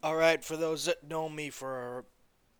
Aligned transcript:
All 0.00 0.14
right, 0.14 0.44
for 0.44 0.56
those 0.56 0.84
that 0.84 1.08
know 1.08 1.28
me 1.28 1.50
for 1.50 2.04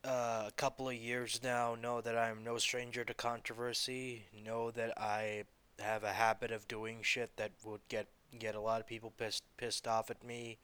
uh, 0.04 0.46
a 0.48 0.52
couple 0.56 0.88
of 0.88 0.96
years 0.96 1.40
now, 1.40 1.76
know 1.80 2.00
that 2.00 2.18
I'm 2.18 2.42
no 2.42 2.58
stranger 2.58 3.04
to 3.04 3.14
controversy. 3.14 4.24
Know 4.44 4.72
that 4.72 5.00
I 5.00 5.44
have 5.78 6.02
a 6.02 6.12
habit 6.14 6.50
of 6.50 6.66
doing 6.66 6.98
shit 7.02 7.36
that 7.36 7.52
would 7.64 7.82
get 7.88 8.08
get 8.36 8.56
a 8.56 8.60
lot 8.60 8.80
of 8.80 8.88
people 8.88 9.12
pissed 9.16 9.44
pissed 9.56 9.86
off 9.86 10.10
at 10.10 10.24
me, 10.24 10.58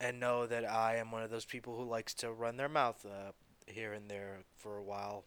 and 0.00 0.20
know 0.20 0.46
that 0.46 0.64
I 0.64 0.94
am 0.94 1.10
one 1.10 1.24
of 1.24 1.30
those 1.30 1.44
people 1.44 1.76
who 1.76 1.82
likes 1.82 2.14
to 2.14 2.30
run 2.30 2.56
their 2.56 2.68
mouth 2.68 3.04
uh, 3.04 3.32
here 3.66 3.92
and 3.92 4.08
there 4.08 4.44
for 4.56 4.76
a 4.76 4.84
while. 4.84 5.24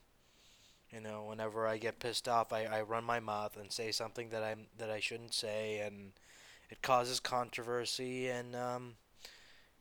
You 0.93 1.01
know, 1.01 1.25
whenever 1.27 1.67
I 1.67 1.77
get 1.77 1.99
pissed 1.99 2.29
off, 2.29 2.53
I, 2.53 2.63
I 2.63 2.81
run 2.83 3.03
my 3.03 3.19
mouth 3.19 3.57
and 3.57 3.69
say 3.69 3.91
something 3.91 4.29
that 4.29 4.43
I'm 4.43 4.67
that 4.77 4.89
I 4.89 5.01
shouldn't 5.01 5.33
say, 5.33 5.79
and 5.79 6.13
it 6.69 6.81
causes 6.81 7.19
controversy 7.19 8.29
and 8.29 8.55
um, 8.55 8.95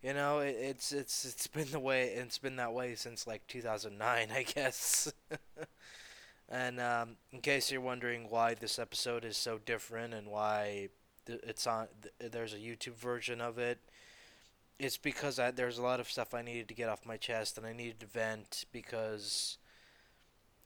You 0.03 0.15
know, 0.15 0.39
it, 0.39 0.57
it's 0.61 0.93
it's 0.93 1.25
it's 1.25 1.47
been 1.47 1.71
the 1.71 1.81
way 1.81 2.09
it's 2.09 2.39
been 2.39 2.57
that 2.57 2.73
way 2.73 2.95
since 2.95 3.27
like 3.27 3.47
2009, 3.49 4.29
I 4.33 4.43
guess. 4.45 5.13
and 6.49 6.81
um, 6.81 7.17
in 7.33 7.41
case 7.41 7.71
you're 7.71 7.81
wondering 7.81 8.29
why 8.31 8.55
this 8.55 8.79
episode 8.79 9.25
is 9.25 9.37
so 9.37 9.59
different 9.65 10.15
and 10.15 10.29
why 10.29 10.89
it's 11.27 11.67
on, 11.67 11.89
there's 12.21 12.55
a 12.55 12.59
YouTube 12.59 12.95
version 12.95 13.41
of 13.41 13.59
it. 13.59 13.79
It's 14.79 14.97
because 14.97 15.39
I, 15.39 15.51
there's 15.51 15.79
a 15.79 15.83
lot 15.83 16.01
of 16.01 16.09
stuff 16.11 16.35
I 16.35 16.43
needed 16.43 16.69
to 16.69 16.75
get 16.75 16.89
off 16.89 17.05
my 17.05 17.17
chest 17.17 17.59
and 17.59 17.67
I 17.67 17.73
needed 17.73 18.01
to 18.01 18.07
vent 18.07 18.65
because 18.73 19.59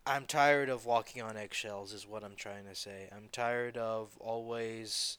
I'm 0.06 0.26
tired 0.26 0.68
of 0.68 0.84
walking 0.84 1.22
on 1.22 1.36
eggshells, 1.36 1.92
is 1.92 2.06
what 2.06 2.24
I'm 2.24 2.36
trying 2.36 2.64
to 2.66 2.74
say. 2.74 3.08
I'm 3.14 3.28
tired 3.32 3.76
of 3.76 4.10
always 4.20 5.16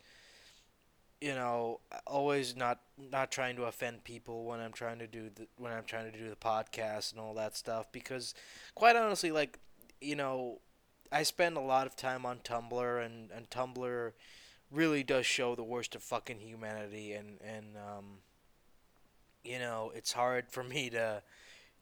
you 1.24 1.34
know, 1.34 1.80
always 2.06 2.54
not 2.54 2.80
not 2.98 3.32
trying 3.32 3.56
to 3.56 3.64
offend 3.64 4.04
people 4.04 4.44
when 4.44 4.60
I'm 4.60 4.74
trying 4.74 5.00
to 5.00 5.08
do 5.08 5.30
the 5.34 5.48
when 5.58 5.72
I'm 5.72 5.86
trying 5.86 6.12
to 6.12 6.18
do 6.18 6.30
the 6.30 6.36
podcast 6.36 7.14
and 7.14 7.22
all 7.22 7.34
that 7.36 7.56
stuff 7.56 7.90
because 7.94 8.34
quite 8.76 8.98
honestly 8.98 9.32
like 9.32 9.58
you 10.02 10.18
know, 10.18 10.60
I 11.14 11.24
spend 11.24 11.56
a 11.56 11.62
lot 11.62 11.88
of 11.88 11.96
time 11.96 12.26
on 12.26 12.40
Tumblr 12.40 13.06
and 13.06 13.32
and 13.32 13.50
Tumblr 13.50 14.12
really 14.70 15.02
does 15.02 15.26
show 15.26 15.56
the 15.56 15.64
worst 15.64 15.96
of 15.96 16.04
fucking 16.04 16.42
humanity 16.42 17.14
and 17.14 17.40
and 17.42 17.78
um 17.78 18.06
you 19.46 19.60
know, 19.60 19.94
it's 19.96 20.12
hard 20.12 20.50
for 20.50 20.64
me 20.64 20.90
to 20.90 21.24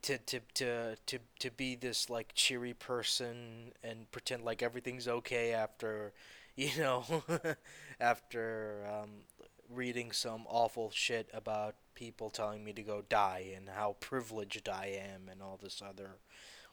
to 0.03 0.19
to 0.19 0.39
to 0.53 0.95
to 1.07 1.19
to 1.39 1.49
be 1.49 1.73
this 1.73 2.11
like 2.11 2.35
cheery 2.35 2.75
person 2.75 3.71
and 3.83 4.11
pretend 4.11 4.43
like 4.43 4.61
everything's 4.61 5.07
okay 5.07 5.51
after 5.51 6.13
you 6.55 6.69
know 6.77 7.03
after 7.99 8.83
um, 8.91 9.09
reading 9.73 10.11
some 10.11 10.43
awful 10.47 10.91
shit 10.91 11.29
about 11.33 11.75
people 11.95 12.29
telling 12.29 12.63
me 12.63 12.73
to 12.73 12.81
go 12.81 13.03
die 13.09 13.51
and 13.55 13.69
how 13.69 13.95
privileged 13.99 14.67
I 14.69 14.87
am 14.87 15.29
and 15.29 15.41
all 15.41 15.59
this 15.61 15.81
other 15.87 16.17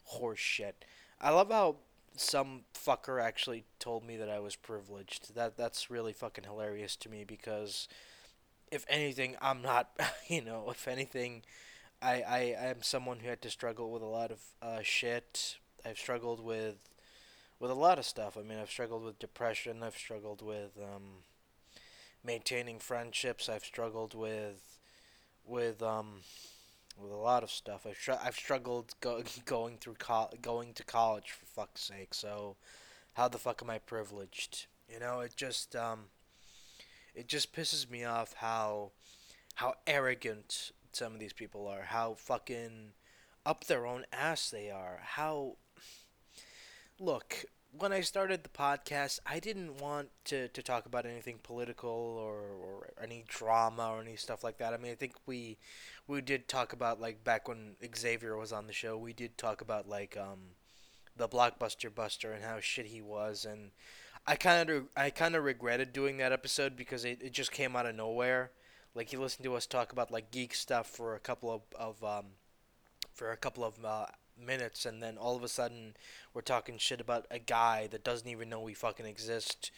horse 0.05 0.39
shit. 0.39 0.85
I 1.21 1.31
love 1.31 1.51
how 1.51 1.77
some 2.17 2.63
fucker 2.75 3.23
actually 3.23 3.65
told 3.79 4.05
me 4.05 4.17
that 4.17 4.29
I 4.29 4.39
was 4.41 4.57
privileged. 4.57 5.35
That 5.35 5.57
that's 5.57 5.91
really 5.91 6.13
fucking 6.13 6.45
hilarious 6.45 6.97
to 6.97 7.09
me 7.09 7.25
because 7.25 7.89
if 8.71 8.85
anything, 8.89 9.37
I'm 9.41 9.63
not. 9.63 9.91
You 10.29 10.43
know, 10.43 10.67
if 10.71 10.87
anything, 10.87 11.43
I 12.03 12.21
I 12.21 12.39
am 12.59 12.83
someone 12.83 13.21
who 13.21 13.31
had 13.31 13.41
to 13.43 13.51
struggle 13.51 13.91
with 13.91 14.03
a 14.03 14.07
lot 14.07 14.31
of 14.31 14.41
uh, 14.61 14.81
shit. 14.83 15.57
I've 15.87 15.99
struggled 15.99 16.45
with 16.45 16.77
with 17.61 17.71
a 17.71 17.75
lot 17.75 17.99
of 17.99 18.05
stuff. 18.05 18.37
I 18.37 18.43
mean, 18.43 18.59
I've 18.59 18.71
struggled 18.71 19.05
with 19.05 19.19
depression. 19.19 19.83
I've 19.83 19.97
struggled 19.97 20.43
with 20.43 20.73
um, 20.77 21.25
maintaining 22.24 22.78
friendships. 22.78 23.48
I've 23.48 23.64
struggled 23.64 24.14
with 24.14 24.78
with 25.44 25.83
um, 25.83 26.20
with 27.00 27.12
a 27.12 27.16
lot 27.16 27.42
of 27.42 27.50
stuff. 27.50 27.86
I've 27.88 27.97
str- 27.97 28.12
I've 28.22 28.36
struggled 28.36 28.94
go- 29.00 29.22
going 29.44 29.78
through 29.78 29.97
co- 29.98 30.30
going 30.42 30.74
to 30.74 30.84
college 30.84 31.30
for 31.30 31.46
fuck's 31.46 31.83
sake. 31.83 32.14
So 32.14 32.56
how 33.14 33.28
the 33.28 33.39
fuck 33.39 33.62
am 33.62 33.70
I 33.70 33.78
privileged? 33.78 34.67
You 34.92 35.01
know, 35.01 35.20
it 35.20 35.34
just 35.36 35.74
um, 35.77 36.07
it 37.14 37.28
just 37.28 37.52
pisses 37.52 37.90
me 37.90 38.05
off 38.05 38.34
how 38.34 38.92
how 39.57 39.74
arrogant 39.86 40.73
some 40.92 41.14
of 41.14 41.20
these 41.20 41.33
people 41.33 41.67
are. 41.67 41.83
How 41.83 42.14
fucking 42.14 42.92
up 43.45 43.64
their 43.64 43.86
own 43.86 44.05
ass 44.12 44.51
they 44.51 44.70
are. 44.70 45.01
How 45.02 45.57
look, 46.98 47.45
when 47.77 47.92
I 47.92 48.01
started 48.01 48.42
the 48.42 48.48
podcast, 48.48 49.20
I 49.27 49.39
didn't 49.40 49.80
want 49.80 50.08
to, 50.27 50.48
to 50.48 50.62
talk 50.62 50.86
about 50.86 51.06
anything 51.06 51.39
political 51.42 51.90
or, 51.90 52.40
or 52.40 52.90
any 53.02 53.24
drama 53.29 53.90
or 53.90 54.01
any 54.01 54.17
stuff 54.17 54.42
like 54.42 54.58
that. 54.58 54.73
I 54.73 54.77
mean, 54.79 54.92
I 54.92 54.95
think 54.95 55.14
we 55.27 55.58
we 56.07 56.20
did 56.20 56.48
talk 56.48 56.73
about 56.73 57.01
like 57.01 57.24
back 57.24 57.48
when 57.48 57.77
Xavier 57.96 58.36
was 58.36 58.52
on 58.52 58.67
the 58.67 58.73
show, 58.73 58.96
we 58.96 59.12
did 59.12 59.36
talk 59.36 59.61
about 59.61 59.89
like 59.89 60.17
um 60.17 60.55
the 61.17 61.28
Blockbuster 61.28 61.95
Buster 61.95 62.33
and 62.33 62.45
how 62.45 62.61
shit 62.61 62.86
he 62.86 63.02
was 63.02 63.45
and 63.45 63.70
I 64.27 64.36
kind 64.36 64.68
of 64.68 64.84
I 64.96 65.11
kind 65.11 65.34
of 65.34 65.45
regretted 65.45 65.92
doing 65.92 66.18
that 66.18 66.33
episode 66.33 66.77
because 66.77 67.05
it, 67.05 67.23
it 67.23 67.33
just 67.33 67.51
came 67.51 67.74
out 67.74 67.86
of 67.86 67.95
nowhere. 67.95 68.51
Like 68.95 69.12
you 69.12 69.20
listened 69.20 69.45
to 69.45 69.55
us 69.55 69.67
talk 69.67 69.92
about 69.92 70.11
like 70.11 70.30
geek 70.30 70.55
stuff 70.55 70.86
for 70.86 71.14
a 71.14 71.20
couple 71.20 71.51
of, 71.51 71.62
of 71.74 72.05
um 72.05 72.27
for 73.14 73.33
a 73.33 73.36
couple 73.36 73.64
of 73.64 73.83
uh, 73.84 74.07
minutes, 74.39 74.87
and 74.87 75.03
then 75.03 75.17
all 75.17 75.37
of 75.37 75.43
a 75.43 75.49
sudden 75.49 75.95
we're 76.35 76.41
talking 76.41 76.79
shit 76.79 77.01
about 77.01 77.27
a 77.31 77.39
guy 77.39 77.87
that 77.89 78.05
doesn't 78.05 78.29
even 78.29 78.49
know 78.49 78.61
we 78.61 78.75
fucking 78.75 79.07
exist, 79.07 79.71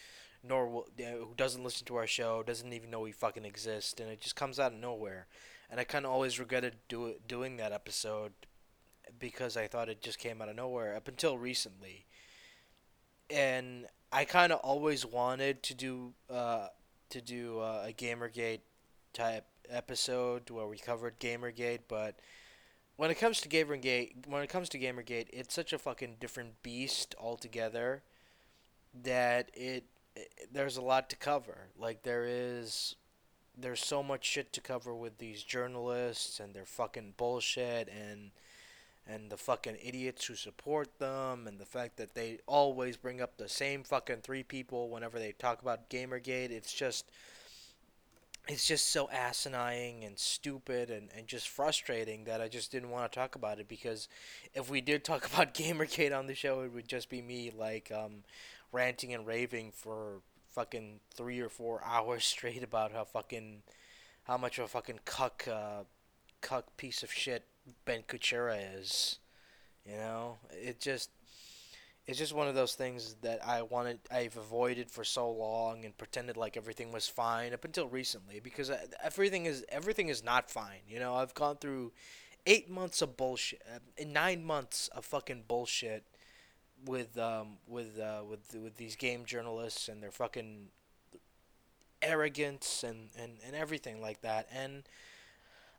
nor 0.43 0.67
will, 0.67 0.87
who 0.97 1.33
doesn't 1.35 1.63
listen 1.63 1.85
to 1.85 1.95
our 1.95 2.07
show, 2.07 2.43
doesn't 2.43 2.73
even 2.73 2.89
know 2.89 3.01
we 3.01 3.11
fucking 3.11 3.45
exist, 3.45 3.99
and 3.99 4.09
it 4.09 4.21
just 4.21 4.35
comes 4.35 4.59
out 4.59 4.73
of 4.73 4.79
nowhere. 4.79 5.27
And 5.69 5.79
I 5.79 5.83
kind 5.83 6.05
of 6.05 6.11
always 6.11 6.39
regretted 6.39 6.75
do, 6.89 7.15
doing 7.27 7.57
that 7.57 7.71
episode 7.71 8.33
because 9.19 9.55
I 9.55 9.67
thought 9.67 9.89
it 9.89 10.01
just 10.01 10.19
came 10.19 10.41
out 10.41 10.49
of 10.49 10.55
nowhere 10.55 10.95
up 10.95 11.07
until 11.07 11.37
recently. 11.37 12.05
And 13.29 13.85
I 14.11 14.25
kind 14.25 14.51
of 14.51 14.59
always 14.59 15.05
wanted 15.05 15.63
to 15.63 15.73
do 15.73 16.13
uh, 16.29 16.67
to 17.09 17.21
do 17.21 17.59
uh, 17.59 17.85
a 17.87 17.93
GamerGate 17.93 18.61
type 19.13 19.45
episode 19.69 20.49
where 20.49 20.67
we 20.67 20.77
covered 20.77 21.19
GamerGate, 21.19 21.81
but 21.87 22.19
when 22.97 23.11
it 23.11 23.15
comes 23.15 23.41
to 23.41 23.49
Gamergate, 23.49 24.27
when 24.27 24.43
it 24.43 24.49
comes 24.49 24.69
to 24.69 24.79
Gamergate, 24.79 25.27
it's 25.31 25.53
such 25.53 25.73
a 25.73 25.79
fucking 25.79 26.17
different 26.19 26.61
beast 26.61 27.15
altogether 27.19 28.03
that 29.03 29.49
it, 29.53 29.85
it 30.15 30.49
there's 30.51 30.77
a 30.77 30.81
lot 30.81 31.09
to 31.09 31.15
cover. 31.15 31.69
Like 31.77 32.03
there 32.03 32.25
is 32.27 32.95
there's 33.57 33.83
so 33.83 34.01
much 34.01 34.25
shit 34.25 34.53
to 34.53 34.61
cover 34.61 34.93
with 34.93 35.17
these 35.17 35.43
journalists 35.43 36.39
and 36.39 36.53
their 36.53 36.65
fucking 36.65 37.13
bullshit 37.17 37.89
and 37.89 38.31
and 39.07 39.31
the 39.31 39.37
fucking 39.37 39.77
idiots 39.83 40.25
who 40.25 40.35
support 40.35 40.99
them 40.99 41.47
and 41.47 41.59
the 41.59 41.65
fact 41.65 41.97
that 41.97 42.13
they 42.13 42.37
always 42.45 42.97
bring 42.97 43.19
up 43.19 43.37
the 43.37 43.49
same 43.49 43.83
fucking 43.83 44.21
three 44.21 44.43
people 44.43 44.89
whenever 44.89 45.17
they 45.17 45.31
talk 45.31 45.61
about 45.61 45.89
Gamergate. 45.89 46.51
It's 46.51 46.73
just 46.73 47.09
it's 48.47 48.65
just 48.65 48.89
so 48.89 49.09
asinine 49.11 50.03
and 50.03 50.17
stupid 50.17 50.89
and, 50.89 51.09
and 51.15 51.27
just 51.27 51.47
frustrating 51.47 52.23
that 52.25 52.41
I 52.41 52.47
just 52.47 52.71
didn't 52.71 52.89
want 52.89 53.11
to 53.11 53.17
talk 53.17 53.35
about 53.35 53.59
it 53.59 53.67
because 53.67 54.07
if 54.53 54.69
we 54.69 54.81
did 54.81 55.03
talk 55.03 55.25
about 55.33 55.53
Gamergate 55.53 56.17
on 56.17 56.27
the 56.27 56.35
show, 56.35 56.61
it 56.61 56.73
would 56.73 56.87
just 56.87 57.09
be 57.09 57.21
me 57.21 57.51
like 57.55 57.91
um, 57.91 58.23
ranting 58.71 59.13
and 59.13 59.27
raving 59.27 59.71
for 59.71 60.21
fucking 60.49 60.99
three 61.13 61.39
or 61.39 61.49
four 61.49 61.81
hours 61.85 62.25
straight 62.25 62.63
about 62.63 62.91
how 62.91 63.03
fucking 63.03 63.61
how 64.23 64.37
much 64.37 64.59
of 64.59 64.65
a 64.65 64.67
fucking 64.67 64.99
cuck 65.05 65.47
uh, 65.51 65.83
cuck 66.41 66.75
piece 66.77 67.03
of 67.03 67.11
shit 67.11 67.43
Ben 67.85 68.03
Kuchera 68.07 68.57
is. 68.79 69.19
You 69.85 69.97
know, 69.97 70.37
it 70.51 70.79
just 70.79 71.09
it's 72.07 72.17
just 72.17 72.33
one 72.33 72.47
of 72.47 72.55
those 72.55 72.73
things 72.73 73.15
that 73.21 73.45
I 73.45 73.61
wanted 73.61 73.99
I've 74.11 74.35
avoided 74.37 74.89
for 74.89 75.03
so 75.03 75.29
long 75.31 75.85
and 75.85 75.97
pretended 75.97 76.35
like 76.35 76.57
everything 76.57 76.91
was 76.91 77.07
fine 77.07 77.53
up 77.53 77.63
until 77.63 77.87
recently 77.87 78.39
because 78.39 78.71
everything 79.03 79.45
is 79.45 79.63
everything 79.69 80.09
is 80.09 80.23
not 80.23 80.49
fine. 80.49 80.81
You 80.87 80.99
know, 80.99 81.15
I've 81.15 81.33
gone 81.35 81.57
through 81.57 81.91
8 82.47 82.69
months 82.69 83.01
of 83.01 83.17
bullshit 83.17 83.61
uh, 83.73 84.03
9 84.05 84.43
months 84.43 84.87
of 84.89 85.05
fucking 85.05 85.43
bullshit 85.47 86.05
with 86.85 87.17
um 87.17 87.57
with 87.67 87.99
uh 87.99 88.23
with 88.27 88.55
with 88.61 88.77
these 88.77 88.95
game 88.95 89.25
journalists 89.25 89.87
and 89.87 90.01
their 90.01 90.11
fucking 90.11 90.69
arrogance 92.01 92.83
and 92.83 93.09
and 93.17 93.33
and 93.45 93.55
everything 93.55 94.01
like 94.01 94.21
that 94.21 94.47
and 94.51 94.83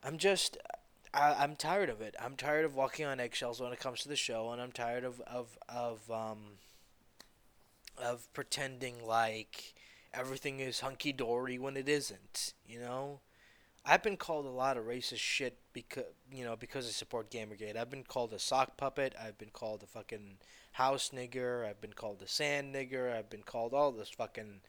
I'm 0.04 0.18
just 0.18 0.56
I, 1.14 1.34
I'm 1.34 1.56
tired 1.56 1.90
of 1.90 2.00
it. 2.00 2.14
I'm 2.20 2.36
tired 2.36 2.64
of 2.64 2.74
walking 2.74 3.04
on 3.06 3.20
eggshells 3.20 3.60
when 3.60 3.72
it 3.72 3.80
comes 3.80 4.00
to 4.00 4.08
the 4.08 4.16
show, 4.16 4.50
and 4.50 4.60
I'm 4.60 4.72
tired 4.72 5.04
of 5.04 5.20
of 5.22 5.58
of 5.68 6.10
um 6.10 6.58
of 7.98 8.32
pretending 8.32 9.06
like 9.06 9.74
everything 10.14 10.60
is 10.60 10.80
hunky 10.80 11.12
dory 11.12 11.58
when 11.58 11.76
it 11.76 11.88
isn't. 11.88 12.54
You 12.66 12.80
know, 12.80 13.20
I've 13.84 14.02
been 14.02 14.16
called 14.16 14.46
a 14.46 14.50
lot 14.50 14.76
of 14.76 14.84
racist 14.84 15.18
shit 15.18 15.58
because 15.72 16.04
you 16.30 16.44
know 16.44 16.56
because 16.56 16.86
I 16.86 16.90
support 16.90 17.30
Gamergate. 17.30 17.76
I've 17.76 17.90
been 17.90 18.04
called 18.04 18.32
a 18.32 18.38
sock 18.38 18.76
puppet. 18.76 19.14
I've 19.20 19.38
been 19.38 19.50
called 19.50 19.82
a 19.82 19.86
fucking 19.86 20.38
house 20.72 21.10
nigger. 21.14 21.68
I've 21.68 21.80
been 21.80 21.92
called 21.92 22.22
a 22.22 22.28
sand 22.28 22.74
nigger. 22.74 23.14
I've 23.14 23.28
been 23.28 23.42
called 23.42 23.74
all 23.74 23.92
this 23.92 24.08
fucking 24.08 24.60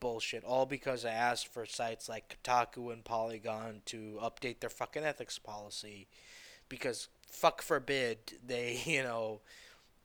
bullshit. 0.00 0.44
All 0.44 0.66
because 0.66 1.04
I 1.04 1.10
asked 1.10 1.52
for 1.52 1.66
sites 1.66 2.08
like 2.08 2.38
Kotaku 2.44 2.92
and 2.92 3.04
Polygon 3.04 3.82
to 3.86 4.18
update 4.22 4.60
their 4.60 4.70
fucking 4.70 5.04
ethics 5.04 5.38
policy. 5.38 6.08
Because 6.68 7.08
fuck 7.28 7.62
forbid 7.62 8.18
they, 8.44 8.80
you 8.86 9.02
know, 9.02 9.40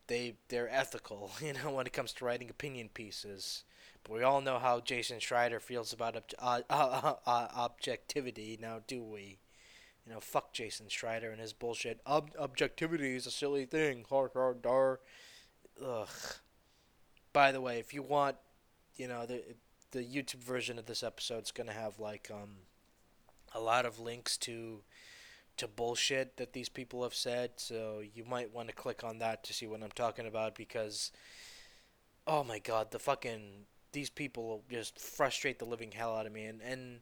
they 0.07 0.35
they're 0.49 0.69
ethical, 0.69 1.31
you 1.41 1.53
know, 1.53 1.71
when 1.71 1.87
it 1.87 1.93
comes 1.93 2.13
to 2.13 2.25
writing 2.25 2.49
opinion 2.49 2.89
pieces. 2.93 3.63
But 4.03 4.13
we 4.13 4.23
all 4.23 4.41
know 4.41 4.57
how 4.59 4.79
Jason 4.79 5.19
Schreier 5.19 5.61
feels 5.61 5.93
about 5.93 6.15
ob- 6.15 6.23
uh, 6.39 6.61
uh, 6.69 7.13
uh, 7.25 7.47
objectivity, 7.55 8.57
now 8.59 8.81
do 8.87 9.03
we? 9.03 9.39
You 10.05 10.13
know, 10.13 10.19
fuck 10.19 10.53
Jason 10.53 10.87
Schreier 10.87 11.31
and 11.31 11.39
his 11.39 11.53
bullshit. 11.53 12.01
Ob- 12.07 12.31
objectivity 12.39 13.15
is 13.15 13.27
a 13.27 13.31
silly 13.31 13.65
thing. 13.65 14.05
Har 14.09 14.31
har 14.33 14.55
dar. 14.55 14.99
Ugh. 15.83 16.07
By 17.33 17.51
the 17.51 17.61
way, 17.61 17.79
if 17.79 17.93
you 17.93 18.01
want, 18.01 18.35
you 18.95 19.07
know, 19.07 19.25
the 19.25 19.43
the 19.91 20.03
YouTube 20.03 20.43
version 20.43 20.79
of 20.79 20.85
this 20.85 21.03
episode 21.03 21.43
is 21.43 21.51
gonna 21.51 21.73
have 21.73 21.99
like 21.99 22.29
um 22.31 22.57
a 23.53 23.59
lot 23.59 23.85
of 23.85 23.99
links 23.99 24.37
to 24.37 24.81
to 25.57 25.67
bullshit 25.67 26.37
that 26.37 26.53
these 26.53 26.69
people 26.69 27.03
have 27.03 27.13
said. 27.13 27.51
So 27.57 28.01
you 28.13 28.23
might 28.25 28.53
want 28.53 28.69
to 28.69 28.73
click 28.73 29.03
on 29.03 29.19
that 29.19 29.43
to 29.43 29.53
see 29.53 29.67
what 29.67 29.83
I'm 29.83 29.91
talking 29.91 30.25
about 30.25 30.55
because, 30.55 31.11
oh 32.25 32.43
my 32.43 32.59
god, 32.59 32.91
the 32.91 32.99
fucking 32.99 33.65
these 33.91 34.09
people 34.09 34.63
just 34.71 34.99
frustrate 34.99 35.59
the 35.59 35.65
living 35.65 35.91
hell 35.91 36.15
out 36.15 36.25
of 36.25 36.31
me 36.31 36.45
and 36.45 36.61
and 36.61 37.01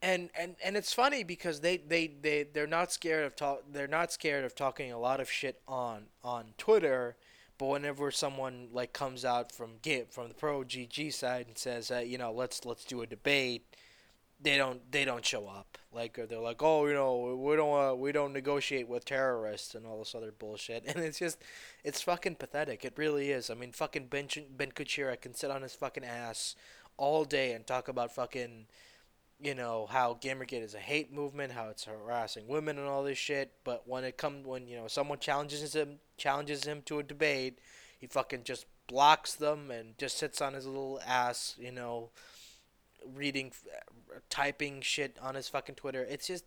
and 0.00 0.30
and, 0.38 0.56
and 0.64 0.76
it's 0.76 0.92
funny 0.92 1.22
because 1.22 1.60
they, 1.60 1.76
they, 1.76 2.06
they 2.06 2.44
they're 2.44 2.66
not 2.66 2.90
scared 2.90 3.24
of 3.24 3.36
talk 3.36 3.62
they're 3.70 3.86
not 3.86 4.12
scared 4.12 4.44
of 4.44 4.54
talking 4.54 4.90
a 4.90 4.98
lot 4.98 5.20
of 5.20 5.30
shit 5.30 5.60
on 5.68 6.06
on 6.24 6.54
Twitter 6.56 7.16
but 7.58 7.66
whenever 7.66 8.10
someone 8.10 8.68
like 8.72 8.92
comes 8.92 9.24
out 9.24 9.52
from 9.52 9.72
get 9.82 10.12
from 10.12 10.28
the 10.28 10.34
pro 10.34 10.62
GG 10.62 11.12
side 11.12 11.46
and 11.48 11.58
says 11.58 11.90
uh, 11.90 11.98
you 11.98 12.18
know 12.18 12.32
let's 12.32 12.64
let's 12.64 12.84
do 12.84 13.02
a 13.02 13.06
debate 13.06 13.64
they 14.40 14.56
don't 14.56 14.90
they 14.92 15.04
don't 15.04 15.24
show 15.24 15.48
up. 15.48 15.78
Like 15.92 16.18
they're 16.28 16.38
like 16.38 16.62
oh 16.62 16.86
you 16.86 16.94
know 16.94 17.36
we 17.42 17.56
don't 17.56 17.90
uh, 17.90 17.94
we 17.94 18.12
don't 18.12 18.32
negotiate 18.32 18.88
with 18.88 19.04
terrorists 19.04 19.74
and 19.74 19.86
all 19.86 19.98
this 19.98 20.14
other 20.14 20.32
bullshit. 20.32 20.84
And 20.88 21.04
it's 21.04 21.18
just 21.18 21.38
it's 21.84 22.00
fucking 22.02 22.36
pathetic. 22.36 22.84
It 22.84 22.94
really 22.96 23.30
is. 23.30 23.50
I 23.50 23.54
mean 23.54 23.72
fucking 23.72 24.06
ben 24.06 24.28
ben 24.56 24.72
kuchera 24.72 25.20
can 25.20 25.34
sit 25.34 25.50
on 25.50 25.62
his 25.62 25.74
fucking 25.74 26.04
ass 26.04 26.54
all 26.96 27.24
day 27.24 27.52
and 27.52 27.66
talk 27.66 27.88
about 27.88 28.14
fucking 28.14 28.66
you 29.40 29.54
know 29.54 29.86
how 29.90 30.18
gamergate 30.20 30.64
is 30.64 30.74
a 30.74 30.78
hate 30.78 31.12
movement 31.12 31.52
how 31.52 31.68
it's 31.68 31.84
harassing 31.84 32.46
women 32.48 32.78
and 32.78 32.88
all 32.88 33.04
this 33.04 33.18
shit 33.18 33.52
but 33.64 33.86
when 33.86 34.04
it 34.04 34.16
comes 34.16 34.46
when 34.46 34.66
you 34.66 34.76
know 34.76 34.88
someone 34.88 35.18
challenges 35.18 35.74
him 35.74 35.98
challenges 36.16 36.64
him 36.64 36.82
to 36.84 36.98
a 36.98 37.02
debate 37.02 37.58
he 37.98 38.06
fucking 38.06 38.42
just 38.42 38.66
blocks 38.88 39.34
them 39.34 39.70
and 39.70 39.96
just 39.98 40.18
sits 40.18 40.40
on 40.40 40.54
his 40.54 40.66
little 40.66 41.00
ass 41.06 41.54
you 41.58 41.70
know 41.70 42.10
reading, 43.14 43.52
typing 44.30 44.80
shit 44.80 45.16
on 45.20 45.34
his 45.34 45.48
fucking 45.48 45.74
Twitter. 45.74 46.06
It's 46.08 46.26
just, 46.26 46.44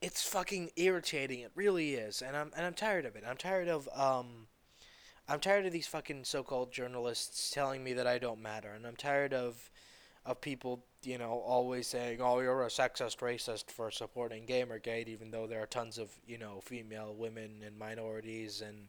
it's 0.00 0.22
fucking 0.22 0.70
irritating. 0.76 1.40
It 1.40 1.52
really 1.54 1.94
is, 1.94 2.22
and 2.22 2.36
I'm 2.36 2.52
and 2.56 2.64
I'm 2.64 2.74
tired 2.74 3.04
of 3.04 3.16
it. 3.16 3.24
I'm 3.26 3.36
tired 3.36 3.68
of 3.68 3.88
um, 3.94 4.46
I'm 5.28 5.40
tired 5.40 5.66
of 5.66 5.72
these 5.72 5.88
fucking 5.88 6.24
so-called 6.24 6.72
journalists 6.72 7.50
telling 7.50 7.82
me 7.82 7.92
that 7.94 8.06
I 8.06 8.18
don't 8.18 8.40
matter, 8.40 8.70
and 8.70 8.86
I'm 8.86 8.96
tired 8.96 9.34
of 9.34 9.70
of 10.24 10.40
people, 10.40 10.84
you 11.02 11.18
know, 11.18 11.40
always 11.40 11.86
saying, 11.86 12.20
"Oh, 12.20 12.40
you're 12.40 12.62
a 12.64 12.68
sexist, 12.68 13.18
racist 13.18 13.70
for 13.70 13.90
supporting 13.90 14.46
GamerGate," 14.46 15.08
even 15.08 15.30
though 15.30 15.46
there 15.46 15.62
are 15.62 15.66
tons 15.66 15.98
of, 15.98 16.10
you 16.26 16.38
know, 16.38 16.60
female, 16.60 17.14
women, 17.14 17.62
and 17.64 17.78
minorities 17.78 18.60
and 18.60 18.88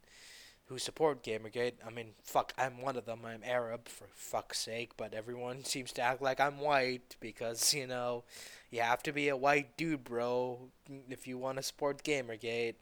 who 0.68 0.78
support 0.78 1.24
Gamergate. 1.24 1.74
I 1.86 1.90
mean, 1.90 2.14
fuck, 2.24 2.54
I'm 2.58 2.82
one 2.82 2.96
of 2.96 3.06
them. 3.06 3.26
I'm 3.26 3.42
Arab, 3.44 3.88
for 3.88 4.08
fuck's 4.14 4.60
sake, 4.60 4.92
but 4.98 5.14
everyone 5.14 5.64
seems 5.66 5.92
to 5.94 6.02
act 6.02 6.22
like 6.22 6.40
I'm 6.40 6.60
white 6.60 7.16
because, 7.20 7.74
you 7.74 7.88
know, 7.88 8.24
you 8.72 8.82
have 8.82 9.04
to 9.04 9.12
be 9.12 9.30
a 9.30 9.38
white 9.38 9.78
dude, 9.78 10.04
bro, 10.04 10.70
if 11.10 11.28
you 11.28 11.38
want 11.38 11.58
to 11.58 11.64
support 11.64 12.04
Gamergate. 12.04 12.76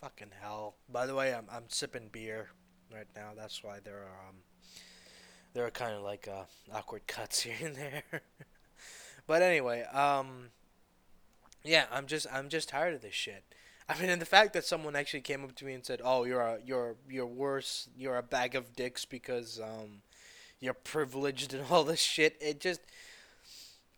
Fucking 0.00 0.32
hell. 0.40 0.74
By 0.88 1.06
the 1.06 1.14
way, 1.14 1.32
I'm, 1.32 1.46
I'm 1.50 1.64
sipping 1.68 2.08
beer 2.12 2.48
right 2.92 3.06
now. 3.16 3.30
That's 3.36 3.62
why 3.62 3.78
there 3.82 3.98
are, 3.98 4.28
um, 4.28 4.36
there 5.54 5.64
are 5.64 5.70
kind 5.70 5.94
of 5.94 6.02
like, 6.02 6.28
uh, 6.28 6.44
awkward 6.72 7.06
cuts 7.06 7.40
here 7.42 7.54
and 7.62 7.74
there. 7.74 8.02
but 9.26 9.42
anyway, 9.42 9.82
um, 9.84 10.50
yeah, 11.62 11.86
I'm 11.90 12.06
just, 12.06 12.26
I'm 12.32 12.48
just 12.48 12.68
tired 12.68 12.94
of 12.94 13.02
this 13.02 13.14
shit. 13.14 13.44
I 13.88 14.00
mean, 14.00 14.08
and 14.08 14.20
the 14.20 14.26
fact 14.26 14.54
that 14.54 14.64
someone 14.64 14.96
actually 14.96 15.20
came 15.20 15.44
up 15.44 15.54
to 15.56 15.64
me 15.64 15.74
and 15.74 15.84
said, 15.84 16.00
"Oh, 16.02 16.24
you're 16.24 16.40
a 16.40 16.58
you're 16.64 16.96
you're 17.08 17.26
worse. 17.26 17.88
You're 17.96 18.16
a 18.16 18.22
bag 18.22 18.54
of 18.54 18.74
dicks 18.74 19.04
because 19.04 19.60
um, 19.60 20.00
you're 20.58 20.72
privileged 20.72 21.52
and 21.52 21.64
all 21.70 21.84
this 21.84 22.00
shit." 22.00 22.36
It 22.40 22.60
just 22.60 22.80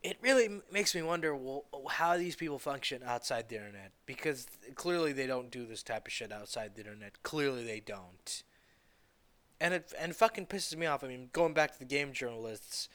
it 0.03 0.17
really 0.23 0.61
makes 0.73 0.95
me 0.95 1.03
wonder 1.03 1.35
well, 1.37 1.65
how 1.89 2.17
these 2.17 2.35
people 2.35 2.59
function 2.59 3.03
outside 3.05 3.49
the 3.49 3.57
internet 3.57 3.93
because 4.07 4.47
clearly 4.75 5.13
they 5.13 5.27
don't 5.27 5.51
do 5.51 5.67
this 5.67 5.83
type 5.83 6.07
of 6.07 6.13
shit 6.13 6.33
outside 6.33 6.75
the 6.75 6.81
internet. 6.81 7.23
Clearly 7.23 7.65
they 7.65 7.81
don't. 7.81 8.43
And 9.61 9.75
it 9.75 9.93
and 9.99 10.15
fucking 10.15 10.47
pisses 10.47 10.77
me 10.77 10.87
off. 10.87 11.03
I 11.03 11.09
mean, 11.09 11.31
going 11.33 11.55
back 11.55 11.73
to 11.73 11.79
the 11.79 11.85
game 11.85 12.13
journalists, 12.13 12.89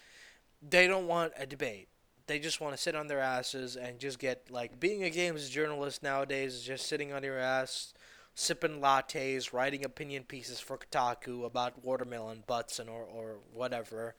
they 0.61 0.87
don't 0.87 1.07
want 1.07 1.33
a 1.37 1.45
debate. 1.45 1.87
They 2.27 2.39
just 2.39 2.61
want 2.61 2.75
to 2.75 2.81
sit 2.81 2.95
on 2.95 3.07
their 3.07 3.19
asses 3.19 3.75
and 3.75 3.99
just 3.99 4.19
get 4.19 4.49
like 4.49 4.79
being 4.79 5.03
a 5.03 5.09
games 5.09 5.49
journalist 5.49 6.03
nowadays 6.03 6.53
is 6.53 6.63
just 6.63 6.87
sitting 6.87 7.11
on 7.11 7.23
your 7.23 7.39
ass 7.39 7.93
sipping 8.33 8.79
lattes 8.79 9.51
writing 9.51 9.83
opinion 9.83 10.23
pieces 10.23 10.59
for 10.59 10.77
kotaku 10.77 11.45
about 11.45 11.83
watermelon 11.83 12.43
butts 12.47 12.79
and 12.79 12.89
or, 12.89 13.03
or 13.03 13.39
whatever. 13.53 14.15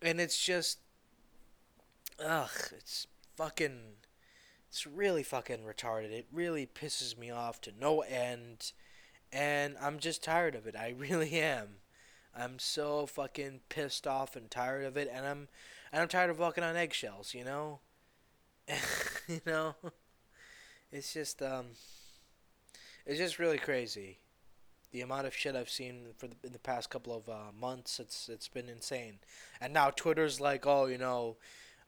And 0.00 0.20
it's 0.20 0.42
just 0.42 0.78
ugh 2.24 2.50
it's 2.72 3.06
fucking 3.36 3.80
it's 4.68 4.86
really 4.86 5.22
fucking 5.22 5.60
retarded. 5.60 6.12
It 6.12 6.26
really 6.32 6.66
pisses 6.66 7.18
me 7.18 7.30
off 7.30 7.60
to 7.62 7.72
no 7.78 8.00
end 8.00 8.72
and 9.32 9.76
i'm 9.80 9.98
just 9.98 10.22
tired 10.22 10.54
of 10.54 10.66
it 10.66 10.76
i 10.76 10.94
really 10.98 11.32
am 11.32 11.68
i'm 12.36 12.58
so 12.58 13.06
fucking 13.06 13.60
pissed 13.68 14.06
off 14.06 14.36
and 14.36 14.50
tired 14.50 14.84
of 14.84 14.96
it 14.96 15.10
and 15.12 15.26
i'm 15.26 15.48
and 15.92 16.00
I'm 16.00 16.08
tired 16.08 16.30
of 16.30 16.38
walking 16.38 16.64
on 16.64 16.74
eggshells. 16.74 17.34
You 17.34 17.44
know, 17.44 17.80
you 19.28 19.40
know, 19.46 19.74
it's 20.90 21.12
just 21.12 21.42
um, 21.42 21.66
it's 23.06 23.18
just 23.18 23.38
really 23.38 23.58
crazy. 23.58 24.18
The 24.90 25.02
amount 25.02 25.26
of 25.26 25.34
shit 25.34 25.56
I've 25.56 25.70
seen 25.70 26.08
for 26.18 26.26
the, 26.26 26.36
in 26.44 26.52
the 26.52 26.58
past 26.58 26.90
couple 26.90 27.16
of 27.16 27.28
uh, 27.28 27.52
months, 27.58 28.00
it's 28.00 28.28
it's 28.28 28.48
been 28.48 28.68
insane. 28.68 29.18
And 29.60 29.72
now 29.72 29.90
Twitter's 29.90 30.40
like, 30.40 30.66
oh, 30.66 30.86
you 30.86 30.98
know, 30.98 31.36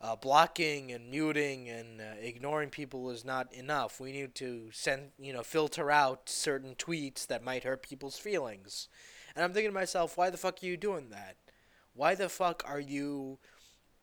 uh, 0.00 0.17
blocking 0.17 0.93
and 0.93 1.11
muting 1.11 1.69
and 1.69 2.00
uh, 2.00 2.05
ignoring 2.20 2.70
people 2.70 3.11
is 3.11 3.25
not 3.25 3.52
enough. 3.52 4.00
We 4.00 4.12
need 4.12 4.35
to 4.37 4.69
send, 4.73 5.11
you 5.19 5.32
know, 5.32 5.43
filter 5.43 5.91
out 5.91 6.29
certain 6.29 6.74
tweets 6.74 7.27
that 7.27 7.44
might 7.44 7.65
hurt 7.65 7.82
people's 7.82 8.19
feelings. 8.19 8.89
And 9.34 9.44
I'm 9.44 9.53
thinking 9.53 9.70
to 9.70 9.74
myself, 9.74 10.17
why 10.17 10.31
the 10.31 10.36
fuck 10.36 10.63
are 10.63 10.67
you 10.67 10.77
doing 10.77 11.10
that? 11.10 11.36
Why 11.94 12.15
the 12.15 12.29
fuck 12.29 12.63
are 12.67 12.81
you 12.81 13.39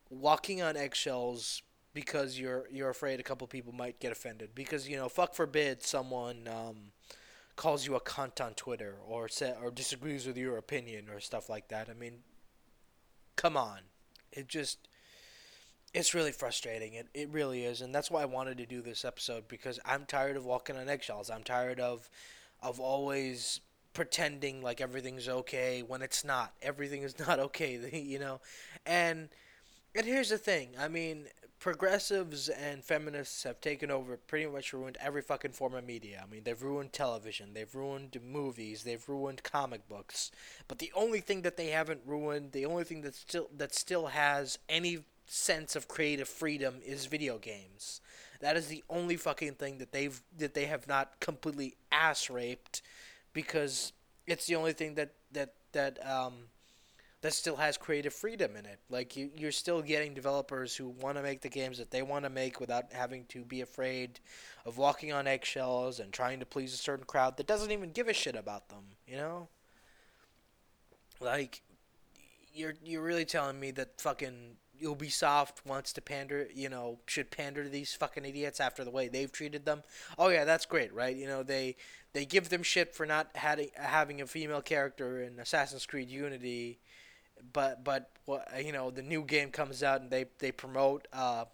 walking 0.10 0.62
on 0.62 0.76
eggshells 0.76 1.62
because 1.94 2.40
you're 2.40 2.66
you're 2.72 2.90
afraid 2.90 3.20
a 3.20 3.24
couple 3.24 3.48
people 3.48 3.74
might 3.74 4.00
get 4.00 4.12
offended 4.12 4.50
because 4.56 4.88
you 4.88 4.96
know 4.96 5.10
fuck 5.10 5.34
forbid 5.34 5.84
someone 5.84 6.48
um, 6.48 6.92
calls 7.56 7.86
you 7.86 7.96
a 7.96 8.02
cunt 8.02 8.44
on 8.44 8.54
Twitter 8.54 8.96
or 9.06 9.28
say, 9.28 9.54
or 9.62 9.72
disagrees 9.72 10.26
with 10.26 10.38
your 10.38 10.58
opinion 10.58 11.10
or 11.10 11.20
stuff 11.20 11.50
like 11.50 11.68
that. 11.68 11.90
I 11.90 11.94
mean, 11.94 12.20
come 13.36 13.58
on, 13.58 13.80
it 14.32 14.48
just 14.48 14.88
it's 15.94 16.14
really 16.14 16.32
frustrating. 16.32 16.94
It 16.94 17.08
it 17.14 17.30
really 17.30 17.64
is, 17.64 17.82
and 17.82 17.94
that's 17.94 18.10
why 18.10 18.22
I 18.22 18.26
wanted 18.26 18.58
to 18.60 18.66
do 18.66 18.82
this 18.82 19.04
episode 19.04 19.48
because 19.48 19.80
I'm 19.86 20.06
tired 20.06 20.38
of 20.38 20.46
walking 20.46 20.78
on 20.78 20.90
eggshells. 20.90 21.30
I'm 21.30 21.44
tired 21.44 21.80
of 21.80 22.10
of 22.62 22.80
always 22.80 23.60
pretending 23.94 24.62
like 24.62 24.80
everything's 24.80 25.28
okay 25.28 25.84
when 25.86 26.02
it's 26.02 26.24
not. 26.24 26.54
Everything 26.62 27.04
is 27.04 27.20
not 27.28 27.40
okay, 27.40 27.78
you 28.06 28.20
know, 28.20 28.40
and 28.86 29.30
and 29.96 30.06
here's 30.06 30.30
the 30.30 30.38
thing. 30.38 30.70
I 30.80 30.88
mean, 30.88 31.26
progressives 31.60 32.48
and 32.48 32.84
feminists 32.84 33.44
have 33.44 33.60
taken 33.60 33.92
over, 33.92 34.16
pretty 34.18 34.46
much 34.46 34.72
ruined 34.74 34.98
every 35.02 35.22
fucking 35.22 35.52
form 35.52 35.74
of 35.76 35.86
media. 35.86 36.24
I 36.26 36.32
mean, 36.32 36.44
they've 36.46 36.62
ruined 36.62 36.94
television, 36.94 37.54
they've 37.54 37.76
ruined 37.76 38.18
movies, 38.24 38.84
they've 38.84 39.08
ruined 39.10 39.44
comic 39.44 39.88
books. 39.90 40.32
But 40.70 40.80
the 40.80 40.92
only 40.96 41.20
thing 41.20 41.42
that 41.42 41.58
they 41.58 41.68
haven't 41.68 42.02
ruined, 42.06 42.54
the 42.54 42.66
only 42.66 42.86
thing 42.86 43.02
that 43.02 43.16
still 43.16 43.50
that 43.58 43.76
still 43.76 44.08
has 44.08 44.58
any 44.70 45.00
sense 45.26 45.76
of 45.76 45.88
creative 45.88 46.28
freedom 46.28 46.76
is 46.86 47.06
video 47.06 47.38
games. 47.38 48.02
That 48.42 48.58
is 48.58 48.68
the 48.68 48.84
only 48.90 49.18
fucking 49.18 49.54
thing 49.54 49.78
that 49.78 49.92
they've 49.92 50.22
that 50.38 50.54
they 50.54 50.66
have 50.66 50.88
not 50.88 51.20
completely 51.20 51.76
ass 51.92 52.30
raped 52.30 52.82
because 53.34 53.94
it's 54.28 54.48
the 54.48 54.56
only 54.56 54.74
thing 54.74 54.96
that 54.96 55.12
that 55.32 55.54
that 55.74 56.06
um 56.08 56.34
that 57.22 57.34
still 57.34 57.56
has 57.56 57.78
creative 57.78 58.14
freedom 58.14 58.56
in 58.56 58.66
it. 58.66 58.80
Like 58.90 59.16
you, 59.16 59.30
you're 59.36 59.52
still 59.52 59.82
getting 59.82 60.14
developers 60.14 60.76
who 60.76 60.90
want 60.90 61.18
to 61.18 61.24
make 61.24 61.42
the 61.42 61.50
games 61.50 61.78
that 61.78 61.92
they 61.92 62.02
want 62.02 62.26
to 62.26 62.30
make 62.32 62.60
without 62.60 62.92
having 62.92 63.26
to 63.26 63.46
be 63.46 63.62
afraid 63.62 64.20
of 64.66 64.78
walking 64.78 65.14
on 65.14 65.28
eggshells 65.28 66.00
and 66.00 66.12
trying 66.12 66.40
to 66.40 66.46
please 66.46 66.74
a 66.74 66.78
certain 66.78 67.06
crowd 67.06 67.38
that 67.38 67.46
doesn't 67.46 67.72
even 67.72 67.92
give 67.92 68.08
a 68.08 68.14
shit 68.14 68.36
about 68.36 68.70
them. 68.70 68.84
You 69.08 69.18
know, 69.18 69.48
like 71.20 71.62
you're 72.54 72.74
you're 72.84 73.04
really 73.04 73.26
telling 73.26 73.60
me 73.60 73.72
that 73.72 74.02
fucking 74.02 74.58
Ubisoft 74.82 75.66
wants 75.66 75.94
to 75.94 76.02
pander, 76.02 76.48
you 76.54 76.70
know, 76.70 77.00
should 77.06 77.32
pander 77.32 77.64
to 77.64 77.70
these 77.70 77.94
fucking 77.94 78.26
idiots 78.26 78.60
after 78.60 78.84
the 78.84 78.92
way 78.92 79.08
they've 79.08 79.32
treated 79.32 79.66
them. 79.66 79.84
Oh 80.18 80.30
yeah, 80.30 80.46
that's 80.46 80.66
great, 80.66 80.94
right? 80.94 81.16
You 81.16 81.28
know, 81.28 81.44
they 81.44 81.76
they 82.14 82.26
give 82.26 82.50
them 82.50 82.64
shit 82.64 82.94
for 82.94 83.06
not 83.06 83.30
having 83.36 83.70
having 83.76 84.22
a 84.22 84.28
female 84.28 84.62
character 84.62 85.22
in 85.22 85.40
Assassin's 85.40 85.86
Creed 85.86 86.10
Unity, 86.10 86.80
but 87.54 87.84
but 87.84 88.12
you 88.64 88.72
know, 88.72 88.92
the 88.92 89.02
new 89.02 89.24
game 89.24 89.52
comes 89.52 89.84
out 89.84 90.02
and 90.02 90.10
they 90.10 90.26
they 90.40 90.52
promote 90.52 91.08
uh, 91.14 91.46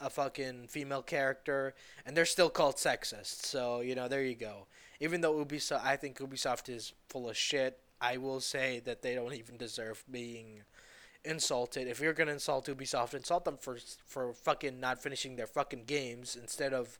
a 0.00 0.10
fucking 0.10 0.68
female 0.68 1.02
character, 1.02 1.74
and 2.06 2.16
they're 2.16 2.24
still 2.26 2.50
called 2.50 2.76
sexist. 2.76 3.46
So 3.46 3.80
you 3.80 3.94
know, 3.94 4.08
there 4.08 4.24
you 4.24 4.34
go. 4.34 4.66
Even 5.00 5.20
though 5.20 5.44
Ubisoft, 5.44 5.84
I 5.84 5.96
think 5.96 6.18
Ubisoft 6.18 6.68
is 6.68 6.92
full 7.08 7.28
of 7.28 7.36
shit. 7.36 7.78
I 8.00 8.18
will 8.18 8.40
say 8.40 8.80
that 8.84 9.02
they 9.02 9.14
don't 9.14 9.34
even 9.34 9.56
deserve 9.56 10.04
being 10.10 10.62
insulted. 11.24 11.88
If 11.88 12.00
you're 12.00 12.12
gonna 12.12 12.32
insult 12.32 12.66
Ubisoft, 12.66 13.14
insult 13.14 13.44
them 13.44 13.56
for 13.58 13.78
for 14.06 14.32
fucking 14.32 14.80
not 14.80 15.02
finishing 15.02 15.36
their 15.36 15.46
fucking 15.46 15.84
games 15.84 16.36
instead 16.40 16.72
of 16.72 16.98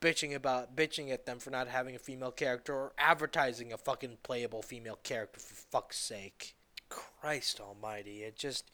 bitching 0.00 0.34
about 0.34 0.76
bitching 0.76 1.10
at 1.10 1.26
them 1.26 1.38
for 1.38 1.50
not 1.50 1.68
having 1.68 1.94
a 1.94 1.98
female 1.98 2.30
character 2.30 2.74
or 2.74 2.92
advertising 2.98 3.72
a 3.72 3.78
fucking 3.78 4.18
playable 4.22 4.62
female 4.62 4.98
character 5.02 5.40
for 5.40 5.54
fuck's 5.54 5.98
sake. 5.98 6.54
Christ 6.88 7.60
almighty, 7.60 8.22
it 8.22 8.36
just 8.36 8.70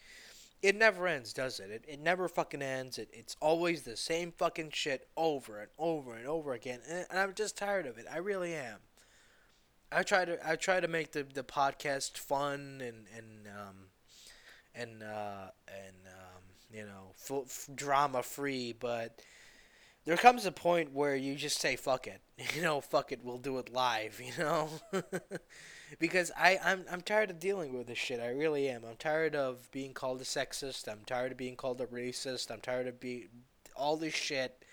it 0.63 0.77
never 0.77 1.09
ends, 1.09 1.33
does 1.33 1.59
it? 1.59 1.71
It, 1.71 1.85
it 1.89 2.01
never 2.01 2.29
fucking 2.29 2.63
ends. 2.63 2.99
It, 2.99 3.09
it's 3.13 3.37
always 3.41 3.83
the 3.83 3.97
same 3.97 4.33
fucking 4.33 4.71
shit 4.71 5.09
over 5.17 5.59
and 5.59 5.71
over 5.79 6.15
and 6.15 6.27
over 6.27 6.53
again, 6.53 6.81
and, 6.89 7.07
and 7.11 7.19
I'm 7.19 7.35
just 7.35 7.57
tired 7.57 7.87
of 7.87 7.99
it. 7.99 8.07
I 8.13 8.19
really 8.19 8.55
am. 8.55 8.79
I 9.91 10.03
try 10.03 10.25
to 10.25 10.49
I 10.49 10.57
try 10.57 10.81
to 10.81 10.89
make 10.89 11.13
the, 11.13 11.25
the 11.25 11.43
podcast 11.43 12.17
fun 12.17 12.81
and 12.83 13.07
and 13.17 13.49
um, 13.49 13.77
and 14.75 15.03
uh, 15.03 15.51
and 15.69 15.97
um, 16.07 16.43
you 16.73 16.83
know 16.83 17.13
full, 17.15 17.45
f- 17.47 17.69
drama 17.75 18.23
free, 18.23 18.75
but 18.79 19.21
there 20.05 20.17
comes 20.17 20.47
a 20.47 20.53
point 20.53 20.93
where 20.93 21.15
you 21.15 21.35
just 21.35 21.61
say 21.61 21.77
fuck 21.77 22.07
it. 22.07 22.21
You 22.57 22.63
know, 22.63 22.81
fuck 22.81 23.13
it, 23.13 23.21
we'll 23.23 23.39
do 23.39 23.59
it 23.59 23.73
live, 23.73 24.21
you 24.25 24.33
know? 24.43 24.69
because 25.99 26.31
I 26.37 26.59
I'm 26.63 26.85
I'm 26.91 27.03
tired 27.03 27.31
of 27.31 27.39
dealing 27.39 27.77
with 27.77 27.87
this 27.87 27.99
shit. 27.99 28.21
I 28.21 28.31
really 28.31 28.69
am. 28.69 28.85
I'm 28.85 28.97
tired 28.97 29.37
of 29.37 29.71
being 29.71 29.93
called 29.93 30.21
a 30.21 30.25
sexist. 30.25 30.89
I'm 30.89 31.05
tired 31.07 31.33
of 31.33 31.39
being 31.39 31.57
called 31.57 31.81
a 31.81 31.87
racist. 31.87 32.51
I'm 32.51 32.61
tired 32.61 32.89
of 32.89 32.99
being 32.99 33.29
all 33.77 33.97
this 33.97 34.15
shit. 34.15 34.65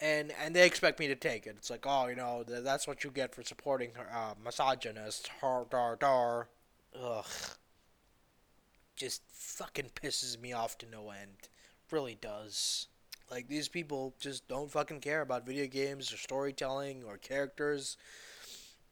And 0.00 0.32
and 0.42 0.54
they 0.54 0.66
expect 0.66 0.98
me 0.98 1.06
to 1.08 1.14
take 1.14 1.46
it. 1.46 1.54
It's 1.56 1.70
like, 1.70 1.86
"Oh, 1.86 2.08
you 2.08 2.16
know, 2.16 2.42
that's 2.44 2.86
what 2.86 3.02
you 3.04 3.10
get 3.10 3.34
for 3.34 3.42
supporting 3.42 3.92
uh, 3.96 4.34
misogynists." 4.44 5.28
Har 5.40 5.66
dar 5.70 5.96
dar. 5.96 6.48
Ugh 7.00 7.24
just 8.96 9.22
fucking 9.30 9.90
pisses 9.94 10.40
me 10.40 10.52
off 10.52 10.78
to 10.78 10.86
no 10.90 11.10
end. 11.10 11.48
Really 11.90 12.18
does. 12.20 12.88
Like 13.30 13.48
these 13.48 13.68
people 13.68 14.14
just 14.20 14.48
don't 14.48 14.70
fucking 14.70 15.00
care 15.00 15.20
about 15.20 15.46
video 15.46 15.66
games 15.66 16.12
or 16.12 16.16
storytelling 16.16 17.02
or 17.04 17.16
characters. 17.16 17.96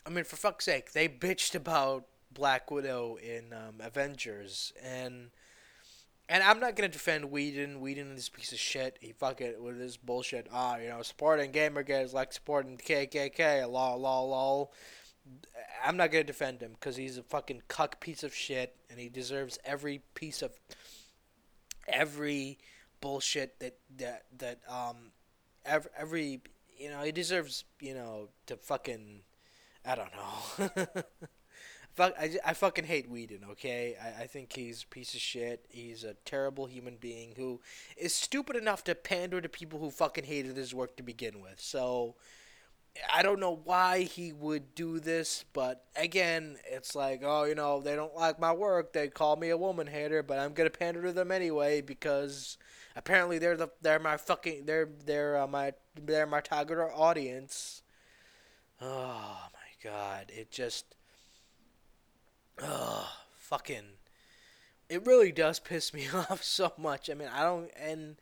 I 0.06 0.10
mean, 0.10 0.24
for 0.24 0.36
fuck's 0.36 0.66
sake, 0.66 0.92
they 0.92 1.08
bitched 1.08 1.54
about 1.54 2.04
Black 2.32 2.70
Widow 2.70 3.16
in 3.16 3.52
um, 3.52 3.76
Avengers, 3.80 4.72
and 4.82 5.30
and 6.28 6.42
I'm 6.42 6.58
not 6.60 6.74
gonna 6.76 6.88
defend 6.88 7.30
Whedon. 7.30 7.80
Whedon 7.80 8.12
is 8.12 8.28
a 8.28 8.30
piece 8.30 8.52
of 8.52 8.58
shit. 8.58 8.98
He 9.00 9.12
fucking 9.12 9.62
with 9.62 9.78
this 9.78 9.96
bullshit. 9.96 10.48
Ah, 10.52 10.78
you 10.78 10.88
know, 10.88 11.02
supporting 11.02 11.52
gamergate 11.52 12.04
is 12.04 12.14
like 12.14 12.32
supporting 12.32 12.76
KKK. 12.76 13.70
Lol, 13.70 14.00
lol, 14.00 14.28
lol. 14.30 14.72
I'm 15.84 15.96
not 15.96 16.10
gonna 16.10 16.24
defend 16.24 16.60
him 16.62 16.72
because 16.72 16.96
he's 16.96 17.18
a 17.18 17.22
fucking 17.22 17.62
cuck 17.68 18.00
piece 18.00 18.22
of 18.22 18.34
shit, 18.34 18.74
and 18.90 18.98
he 18.98 19.08
deserves 19.08 19.58
every 19.64 20.02
piece 20.14 20.42
of 20.42 20.52
every 21.88 22.58
bullshit 23.00 23.60
that 23.60 23.76
that 23.98 24.24
that 24.38 24.60
um 24.68 25.12
every, 25.66 25.90
every 25.96 26.40
you 26.78 26.88
know 26.90 27.02
he 27.02 27.12
deserves 27.12 27.64
you 27.80 27.94
know 27.94 28.28
to 28.46 28.56
fucking 28.56 29.20
I 29.84 29.94
don't 29.94 30.10
know. 30.14 31.02
Fuck, 31.94 32.14
I, 32.18 32.38
I 32.44 32.54
fucking 32.54 32.86
hate 32.86 33.08
Whedon, 33.08 33.44
okay? 33.52 33.96
I, 34.02 34.22
I 34.22 34.26
think 34.26 34.52
he's 34.52 34.82
a 34.82 34.86
piece 34.86 35.14
of 35.14 35.20
shit. 35.20 35.64
He's 35.68 36.02
a 36.02 36.14
terrible 36.24 36.66
human 36.66 36.96
being 36.96 37.34
who 37.36 37.60
is 37.96 38.12
stupid 38.12 38.56
enough 38.56 38.82
to 38.84 38.96
pander 38.96 39.40
to 39.40 39.48
people 39.48 39.78
who 39.78 39.90
fucking 39.90 40.24
hated 40.24 40.56
his 40.56 40.74
work 40.74 40.96
to 40.96 41.04
begin 41.04 41.40
with. 41.40 41.60
So, 41.60 42.16
I 43.12 43.22
don't 43.22 43.40
know 43.40 43.60
why 43.64 44.02
he 44.02 44.32
would 44.32 44.74
do 44.74 45.00
this, 45.00 45.44
but 45.52 45.84
again, 45.96 46.58
it's 46.70 46.94
like, 46.94 47.22
oh, 47.24 47.44
you 47.44 47.54
know, 47.54 47.80
they 47.80 47.96
don't 47.96 48.14
like 48.14 48.38
my 48.38 48.52
work. 48.52 48.92
They 48.92 49.08
call 49.08 49.36
me 49.36 49.50
a 49.50 49.56
woman 49.56 49.86
hater, 49.88 50.22
but 50.22 50.38
I'm 50.38 50.52
gonna 50.54 50.70
pander 50.70 51.02
to 51.02 51.12
them 51.12 51.32
anyway 51.32 51.80
because 51.80 52.56
apparently 52.96 53.38
they're 53.38 53.56
the 53.56 53.68
they're 53.82 53.98
my 53.98 54.16
fucking 54.16 54.66
they're 54.66 54.88
they're 55.06 55.36
uh, 55.38 55.46
my 55.46 55.72
they're 56.00 56.26
my 56.26 56.40
target 56.40 56.78
audience. 56.78 57.82
Oh 58.80 59.38
my 59.52 59.90
god, 59.90 60.30
it 60.34 60.50
just, 60.50 60.94
oh 62.62 63.08
fucking, 63.36 63.98
it 64.88 65.06
really 65.06 65.32
does 65.32 65.58
piss 65.58 65.92
me 65.92 66.08
off 66.14 66.42
so 66.42 66.72
much. 66.76 67.10
I 67.10 67.14
mean, 67.14 67.28
I 67.32 67.42
don't 67.42 67.70
and 67.78 68.16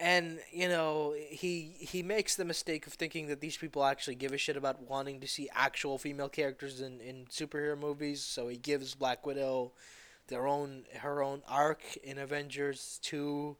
and 0.00 0.38
you 0.52 0.68
know 0.68 1.14
he 1.16 1.74
he 1.78 2.02
makes 2.02 2.36
the 2.36 2.44
mistake 2.44 2.86
of 2.86 2.92
thinking 2.92 3.26
that 3.28 3.40
these 3.40 3.56
people 3.56 3.84
actually 3.84 4.14
give 4.14 4.32
a 4.32 4.38
shit 4.38 4.56
about 4.56 4.88
wanting 4.88 5.20
to 5.20 5.26
see 5.26 5.48
actual 5.54 5.98
female 5.98 6.28
characters 6.28 6.80
in 6.80 7.00
in 7.00 7.26
superhero 7.26 7.78
movies. 7.78 8.22
So 8.22 8.48
he 8.48 8.56
gives 8.56 8.94
black 8.94 9.26
widow 9.26 9.72
their 10.28 10.46
own 10.46 10.84
her 11.00 11.22
own 11.22 11.42
arc 11.48 11.82
in 12.04 12.18
avengers 12.18 13.00
2 13.02 13.56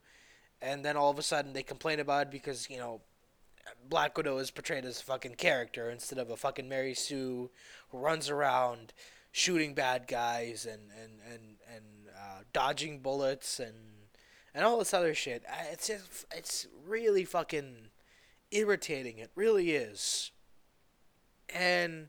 and 0.61 0.85
then 0.85 0.97
all 0.97 1.11
of 1.11 1.18
a 1.18 1.23
sudden 1.23 1.52
they 1.52 1.62
complain 1.62 1.99
about 1.99 2.26
it 2.26 2.30
because 2.30 2.68
you 2.71 2.76
know 2.76 3.00
black 3.88 4.16
widow 4.16 4.38
is 4.38 4.50
portrayed 4.50 4.85
as 4.85 5.00
a 5.00 5.04
fucking 5.04 5.35
character 5.35 5.90
instead 5.90 6.18
of 6.18 6.30
a 6.30 6.37
fucking 6.37 6.68
mary 6.68 6.95
sue 6.95 7.50
who 7.90 7.99
runs 7.99 8.28
around 8.28 8.92
shooting 9.33 9.75
bad 9.75 10.07
guys 10.07 10.66
and 10.66 10.83
and 11.02 11.12
and 11.33 11.57
and 11.75 11.85
uh, 12.14 12.40
dodging 12.52 12.99
bullets 12.99 13.61
and 13.61 13.75
and 14.55 14.64
all 14.64 14.78
this 14.78 14.95
other 14.95 15.14
shit. 15.14 15.45
It's 15.71 15.88
just, 15.88 16.26
it's 16.35 16.67
really 16.87 17.25
fucking 17.25 17.88
irritating. 18.50 19.19
It 19.19 19.31
really 19.35 19.73
is. 19.73 20.31
And 21.55 22.09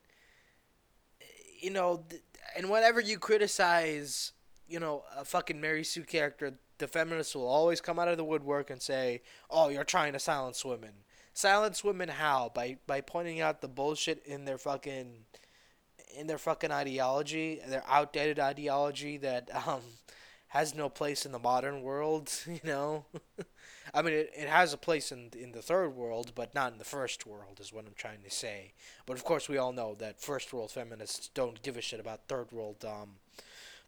you 1.62 1.70
know, 1.70 2.04
and 2.56 2.70
whenever 2.70 3.00
you 3.00 3.20
criticize, 3.20 4.32
you 4.68 4.80
know, 4.80 5.04
a 5.18 5.26
fucking 5.26 5.60
Mary 5.60 5.84
Sue 5.84 6.04
character, 6.04 6.54
the 6.78 6.88
feminists 6.88 7.36
will 7.36 7.48
always 7.48 7.82
come 7.82 8.00
out 8.00 8.08
of 8.08 8.18
the 8.18 8.24
woodwork 8.24 8.70
and 8.70 8.82
say, 8.82 9.22
"Oh, 9.50 9.70
you're 9.70 9.84
trying 9.84 10.14
to 10.14 10.20
silence 10.20 10.64
women." 10.64 11.04
Silence 11.34 11.84
women 11.84 12.10
how? 12.10 12.52
By 12.54 12.78
by 12.88 13.02
pointing 13.02 13.42
out 13.42 13.62
the 13.62 13.68
bullshit 13.68 14.26
in 14.26 14.46
their 14.46 14.58
fucking 14.58 15.26
in 16.18 16.28
their 16.28 16.38
fucking 16.38 16.72
ideology, 16.72 17.62
their 17.68 17.84
outdated 17.88 18.40
ideology 18.40 19.18
that 19.18 19.50
um 19.68 19.82
has 20.50 20.76
no 20.76 20.90
place 20.90 21.26
in 21.26 21.32
the 21.32 21.40
modern 21.40 21.82
world, 21.82 22.32
you 22.48 22.60
know. 22.64 23.06
I 23.94 24.02
mean, 24.04 24.14
it, 24.14 24.32
it 24.36 24.48
has 24.50 24.74
a 24.74 24.78
place 24.78 25.12
in 25.12 25.32
in 25.38 25.52
the 25.52 25.62
third 25.62 25.90
world, 25.90 26.32
but 26.36 26.54
not 26.54 26.72
in 26.74 26.78
the 26.80 26.86
first 26.86 27.26
world, 27.26 27.60
is 27.60 27.74
what 27.74 27.86
I'm 27.86 27.94
trying 27.96 28.22
to 28.24 28.30
say. 28.30 28.74
But 29.06 29.18
of 29.18 29.24
course, 29.24 29.50
we 29.50 29.58
all 29.58 29.74
know 29.74 29.96
that 29.96 30.22
first 30.22 30.54
world 30.54 30.72
feminists 30.72 31.30
don't 31.34 31.62
give 31.64 31.78
a 31.78 31.82
shit 31.82 32.00
about 32.00 32.28
third 32.28 32.52
world 32.52 32.86
um, 32.86 33.18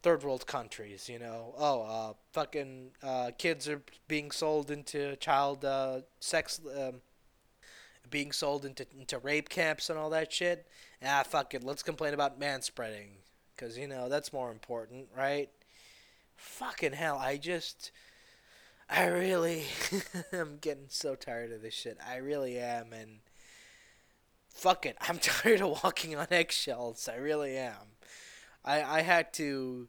third 0.03 0.23
world 0.23 0.47
countries. 0.47 1.09
You 1.09 1.19
know, 1.19 1.53
oh, 1.57 1.81
uh, 1.83 2.13
fucking 2.33 2.91
uh, 3.03 3.31
kids 3.37 3.67
are 3.69 3.81
being 4.07 4.31
sold 4.31 4.71
into 4.71 5.15
child 5.17 5.65
uh, 5.65 6.01
sex, 6.19 6.59
um, 6.77 7.01
being 8.09 8.31
sold 8.31 8.65
into 8.65 8.85
into 8.97 9.17
rape 9.19 9.49
camps 9.49 9.89
and 9.89 9.97
all 9.97 10.09
that 10.09 10.31
shit. 10.31 10.67
Ah, 11.03 11.23
fuck 11.27 11.53
it. 11.53 11.63
Let's 11.63 11.83
complain 11.83 12.13
about 12.13 12.39
man 12.39 12.61
spreading, 12.61 13.09
because 13.55 13.77
you 13.77 13.87
know 13.87 14.09
that's 14.09 14.33
more 14.33 14.51
important, 14.51 15.07
right? 15.15 15.49
Fucking 16.41 16.93
hell, 16.93 17.17
I 17.17 17.37
just, 17.37 17.91
I 18.89 19.05
really, 19.07 19.65
I'm 20.33 20.57
getting 20.59 20.87
so 20.89 21.15
tired 21.15 21.51
of 21.51 21.61
this 21.61 21.73
shit. 21.73 21.97
I 22.05 22.17
really 22.17 22.57
am, 22.57 22.91
and 22.93 23.19
fuck 24.49 24.85
it, 24.85 24.97
I'm 25.01 25.19
tired 25.19 25.61
of 25.61 25.83
walking 25.83 26.15
on 26.15 26.27
eggshells. 26.31 27.07
I 27.07 27.15
really 27.15 27.57
am. 27.57 27.95
I 28.63 28.83
I 28.83 29.01
had 29.01 29.33
to 29.33 29.87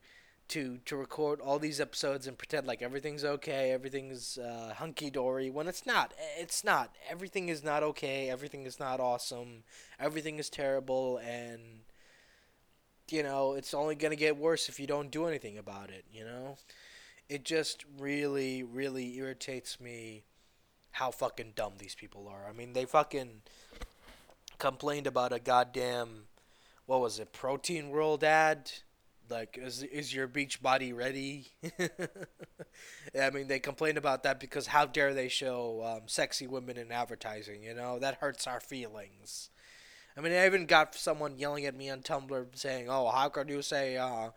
to 0.48 0.78
to 0.84 0.96
record 0.96 1.40
all 1.40 1.58
these 1.58 1.80
episodes 1.80 2.26
and 2.26 2.38
pretend 2.38 2.66
like 2.66 2.82
everything's 2.82 3.24
okay, 3.24 3.70
everything's 3.72 4.38
uh, 4.38 4.74
hunky 4.76 5.10
dory 5.10 5.50
when 5.50 5.66
it's 5.66 5.86
not. 5.86 6.12
It's 6.38 6.64
not. 6.64 6.94
Everything 7.08 7.48
is 7.48 7.62
not 7.64 7.82
okay. 7.82 8.30
Everything 8.30 8.64
is 8.66 8.78
not 8.78 9.00
awesome. 9.00 9.64
Everything 9.98 10.38
is 10.38 10.50
terrible, 10.50 11.18
and 11.18 11.60
you 13.12 13.22
know, 13.22 13.54
it's 13.54 13.74
only 13.74 13.94
going 13.94 14.10
to 14.10 14.16
get 14.16 14.36
worse 14.36 14.68
if 14.68 14.80
you 14.80 14.86
don't 14.86 15.10
do 15.10 15.26
anything 15.26 15.58
about 15.58 15.90
it, 15.90 16.04
you 16.12 16.24
know? 16.24 16.56
It 17.28 17.44
just 17.44 17.84
really, 17.98 18.62
really 18.62 19.16
irritates 19.16 19.80
me 19.80 20.24
how 20.92 21.10
fucking 21.10 21.52
dumb 21.54 21.74
these 21.78 21.94
people 21.94 22.28
are. 22.28 22.46
I 22.48 22.52
mean, 22.52 22.72
they 22.72 22.84
fucking 22.84 23.42
complained 24.58 25.06
about 25.06 25.32
a 25.32 25.38
goddamn, 25.38 26.24
what 26.86 27.00
was 27.00 27.18
it, 27.18 27.32
Protein 27.32 27.90
World 27.90 28.24
ad? 28.24 28.70
like, 29.32 29.58
is 29.60 29.82
is 29.82 30.14
your 30.14 30.28
beach 30.28 30.62
body 30.62 30.92
ready? 30.92 31.48
I 33.18 33.30
mean, 33.30 33.48
they 33.48 33.58
complain 33.58 33.96
about 33.96 34.22
that 34.22 34.38
because 34.38 34.68
how 34.68 34.86
dare 34.86 35.14
they 35.14 35.28
show 35.28 35.82
um, 35.84 36.02
sexy 36.06 36.46
women 36.46 36.76
in 36.76 36.92
advertising? 36.92 37.62
You 37.64 37.74
know 37.74 37.98
that 37.98 38.16
hurts 38.16 38.46
our 38.46 38.60
feelings. 38.60 39.50
I 40.16 40.20
mean, 40.20 40.32
I 40.32 40.46
even 40.46 40.66
got 40.66 40.94
someone 40.94 41.38
yelling 41.38 41.64
at 41.66 41.74
me 41.74 41.88
on 41.90 42.00
Tumblr 42.02 42.46
saying, 42.54 42.88
"Oh, 42.88 43.10
how 43.10 43.28
could 43.28 43.48
you 43.48 43.62
say 43.62 43.96
uh, 43.96 44.30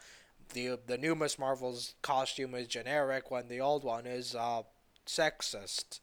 the 0.53 0.79
the 0.85 0.97
new 0.97 1.15
Miss 1.15 1.37
Marvel's 1.37 1.95
costume 2.01 2.55
is 2.55 2.67
generic 2.67 3.29
when 3.31 3.47
the 3.47 3.59
old 3.61 3.83
one 3.83 4.05
is 4.05 4.35
uh, 4.35 4.63
sexist?" 5.05 5.99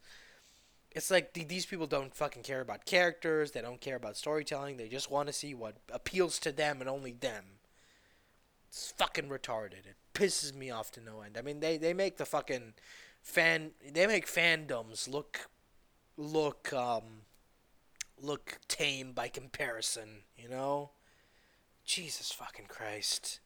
It's 0.95 1.11
like 1.11 1.33
these 1.33 1.65
people 1.65 1.87
don't 1.87 2.15
fucking 2.15 2.43
care 2.43 2.61
about 2.61 2.85
characters. 2.85 3.53
They 3.53 3.63
don't 3.63 3.81
care 3.81 3.97
about 3.97 4.17
storytelling. 4.17 4.77
They 4.77 4.89
just 4.89 5.11
want 5.11 5.27
to 5.29 5.33
see 5.33 5.55
what 5.55 5.77
appeals 5.91 6.39
to 6.41 6.53
them 6.53 6.81
and 6.81 6.91
only 6.91 7.13
them. 7.13 7.45
It's 8.69 8.93
fucking 8.99 9.29
retarded. 9.29 9.87
It 9.87 9.97
pisses 10.13 10.55
me 10.55 10.71
off 10.71 10.91
to 10.93 11.01
no 11.01 11.23
end. 11.23 11.39
I 11.39 11.43
mean, 11.43 11.61
they 11.61 11.79
they 11.79 11.95
make 11.95 12.19
the 12.19 12.27
fucking 12.27 12.75
fan 13.23 13.71
they 13.93 14.07
make 14.07 14.27
fandoms 14.27 15.09
look 15.09 15.49
look 16.17 16.73
um 16.73 17.23
look 18.21 18.59
tame 18.69 19.13
by 19.13 19.29
comparison, 19.29 20.23
you 20.37 20.49
know? 20.49 20.91
Jesus 21.85 22.33
fucking 22.33 22.67
Christ. 22.67 23.41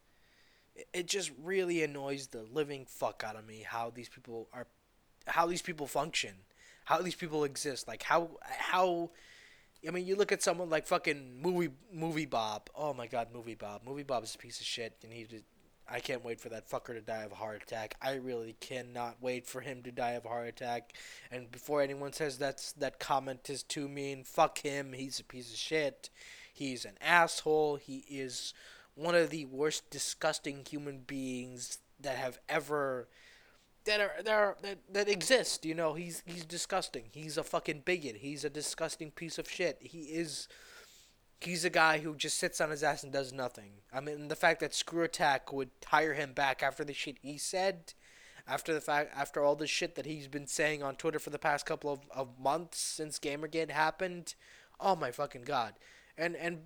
It, 0.74 0.88
it 0.92 1.06
just 1.06 1.30
really 1.42 1.82
annoys 1.82 2.28
the 2.28 2.42
living 2.52 2.86
fuck 2.86 3.22
out 3.26 3.36
of 3.36 3.46
me 3.46 3.64
how 3.66 3.90
these 3.90 4.08
people 4.08 4.48
are 4.52 4.66
how 5.26 5.46
these 5.46 5.62
people 5.62 5.86
function. 5.86 6.34
How 6.84 7.02
these 7.02 7.16
people 7.16 7.44
exist. 7.44 7.88
Like 7.88 8.02
how 8.02 8.30
how 8.42 9.10
I 9.86 9.90
mean, 9.90 10.06
you 10.06 10.16
look 10.16 10.32
at 10.32 10.42
someone 10.42 10.70
like 10.70 10.86
fucking 10.86 11.40
movie 11.40 11.70
movie 11.92 12.26
Bob. 12.26 12.70
Oh 12.74 12.92
my 12.94 13.06
god, 13.06 13.28
movie 13.32 13.54
Bob. 13.54 13.82
Movie 13.84 14.02
Bob 14.02 14.24
is 14.24 14.34
a 14.34 14.38
piece 14.38 14.60
of 14.60 14.66
shit, 14.66 14.96
and 15.02 15.12
he 15.12 15.26
I 15.88 16.00
can't 16.00 16.24
wait 16.24 16.40
for 16.40 16.48
that 16.48 16.68
fucker 16.68 16.94
to 16.94 17.00
die 17.00 17.22
of 17.22 17.32
a 17.32 17.36
heart 17.36 17.62
attack. 17.62 17.94
I 18.02 18.14
really 18.14 18.56
cannot 18.60 19.16
wait 19.20 19.46
for 19.46 19.60
him 19.60 19.82
to 19.82 19.92
die 19.92 20.12
of 20.12 20.24
a 20.24 20.28
heart 20.28 20.48
attack. 20.48 20.94
And 21.30 21.50
before 21.50 21.80
anyone 21.82 22.12
says 22.12 22.38
that's 22.38 22.72
that 22.72 22.98
comment 22.98 23.48
is 23.48 23.62
too 23.62 23.88
mean, 23.88 24.24
fuck 24.24 24.58
him. 24.58 24.92
He's 24.92 25.20
a 25.20 25.24
piece 25.24 25.52
of 25.52 25.58
shit. 25.58 26.10
He's 26.52 26.84
an 26.84 26.98
asshole. 27.00 27.76
He 27.76 28.04
is 28.08 28.52
one 28.94 29.14
of 29.14 29.30
the 29.30 29.44
worst 29.44 29.90
disgusting 29.90 30.64
human 30.68 30.98
beings 31.00 31.78
that 32.00 32.16
have 32.16 32.38
ever 32.48 33.08
that 33.84 34.00
are 34.00 34.22
that 34.24 34.34
are, 34.34 34.56
that, 34.62 34.78
that 34.92 35.08
exist. 35.08 35.64
You 35.64 35.74
know, 35.74 35.94
he's 35.94 36.22
he's 36.26 36.44
disgusting. 36.44 37.04
He's 37.12 37.38
a 37.38 37.44
fucking 37.44 37.82
bigot. 37.84 38.16
He's 38.16 38.44
a 38.44 38.50
disgusting 38.50 39.10
piece 39.10 39.38
of 39.38 39.48
shit. 39.48 39.78
He 39.80 40.00
is 40.00 40.48
he's 41.40 41.64
a 41.64 41.70
guy 41.70 41.98
who 41.98 42.14
just 42.14 42.38
sits 42.38 42.60
on 42.60 42.70
his 42.70 42.82
ass 42.82 43.02
and 43.02 43.12
does 43.12 43.32
nothing. 43.32 43.72
I 43.92 44.00
mean, 44.00 44.28
the 44.28 44.36
fact 44.36 44.60
that 44.60 44.74
Screw 44.74 45.02
Attack 45.02 45.52
would 45.52 45.70
hire 45.86 46.14
him 46.14 46.32
back 46.32 46.62
after 46.62 46.84
the 46.84 46.94
shit 46.94 47.18
he 47.22 47.38
said, 47.38 47.94
after 48.48 48.72
the 48.72 48.80
fact, 48.80 49.12
after 49.16 49.42
all 49.42 49.56
the 49.56 49.66
shit 49.66 49.94
that 49.96 50.06
he's 50.06 50.28
been 50.28 50.46
saying 50.46 50.82
on 50.82 50.96
Twitter 50.96 51.18
for 51.18 51.30
the 51.30 51.38
past 51.38 51.66
couple 51.66 51.92
of, 51.92 52.00
of 52.10 52.38
months 52.38 52.78
since 52.78 53.18
Gamergate 53.18 53.70
happened. 53.70 54.34
Oh 54.78 54.96
my 54.96 55.10
fucking 55.10 55.42
god! 55.42 55.74
And 56.16 56.36
and 56.36 56.60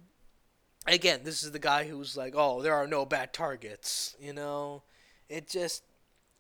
again, 0.87 1.21
this 1.25 1.43
is 1.43 1.53
the 1.53 1.59
guy 1.59 1.85
who's 1.85 2.17
like, 2.17 2.35
oh, 2.37 2.61
there 2.61 2.75
are 2.75 2.87
no 2.87 3.07
bad 3.07 3.33
targets. 3.33 4.15
You 4.21 4.33
know, 4.33 4.83
it 5.29 5.49
just 5.49 5.85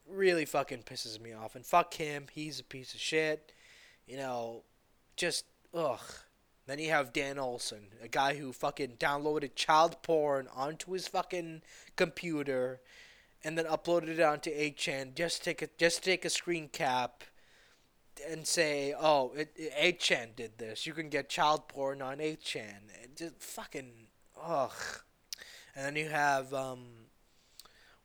really 0.08 0.44
fucking 0.44 0.82
pisses 0.82 1.20
me 1.20 1.32
off. 1.32 1.54
And 1.54 1.64
fuck 1.64 1.94
him. 1.94 2.26
He's 2.32 2.60
a 2.60 2.64
piece 2.64 2.94
of 2.94 3.00
shit. 3.00 3.52
You 4.06 4.18
know, 4.18 4.62
just 5.16 5.44
ugh. 5.72 6.00
Then 6.70 6.78
you 6.78 6.90
have 6.90 7.12
Dan 7.12 7.36
Olson, 7.36 7.88
a 8.00 8.06
guy 8.06 8.36
who 8.36 8.52
fucking 8.52 8.98
downloaded 9.00 9.56
child 9.56 10.00
porn 10.04 10.46
onto 10.54 10.92
his 10.92 11.08
fucking 11.08 11.62
computer 11.96 12.80
and 13.42 13.58
then 13.58 13.64
uploaded 13.64 14.06
it 14.06 14.20
onto 14.20 14.52
8chan 14.52 15.16
just 15.16 15.42
take 15.42 15.62
a 15.62 15.68
just 15.78 16.04
take 16.04 16.24
a 16.24 16.30
screen 16.30 16.68
cap 16.68 17.24
and 18.24 18.46
say, 18.46 18.94
"Oh, 18.96 19.32
it, 19.34 19.52
it 19.56 19.98
8chan 19.98 20.36
did 20.36 20.58
this. 20.58 20.86
You 20.86 20.92
can 20.92 21.08
get 21.08 21.28
child 21.28 21.66
porn 21.66 22.00
on 22.00 22.18
8chan." 22.18 23.02
It 23.02 23.16
just 23.16 23.42
fucking 23.42 24.06
ugh. 24.40 25.00
And 25.74 25.84
then 25.84 25.96
you 25.96 26.08
have 26.08 26.54
um 26.54 26.86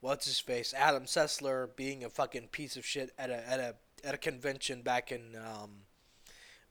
what's 0.00 0.26
his 0.26 0.40
face? 0.40 0.74
Adam 0.76 1.04
Sessler 1.04 1.68
being 1.76 2.02
a 2.02 2.10
fucking 2.10 2.48
piece 2.48 2.76
of 2.76 2.84
shit 2.84 3.12
at 3.16 3.30
a 3.30 3.48
at 3.48 3.60
a 3.60 3.76
at 4.02 4.14
a 4.16 4.18
convention 4.18 4.82
back 4.82 5.12
in 5.12 5.36
um 5.36 5.85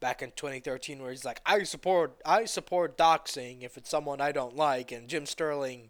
back 0.06 0.22
in 0.22 0.30
2013 0.36 1.02
where 1.02 1.10
he's 1.10 1.26
like, 1.26 1.42
I 1.48 1.64
support 1.64 2.22
I 2.24 2.46
support 2.46 2.96
doxing 2.96 3.64
if 3.64 3.76
it's 3.76 3.90
someone 3.90 4.22
I 4.22 4.32
don't 4.32 4.56
like, 4.56 4.92
and 4.92 5.08
Jim 5.08 5.26
Sterling, 5.26 5.90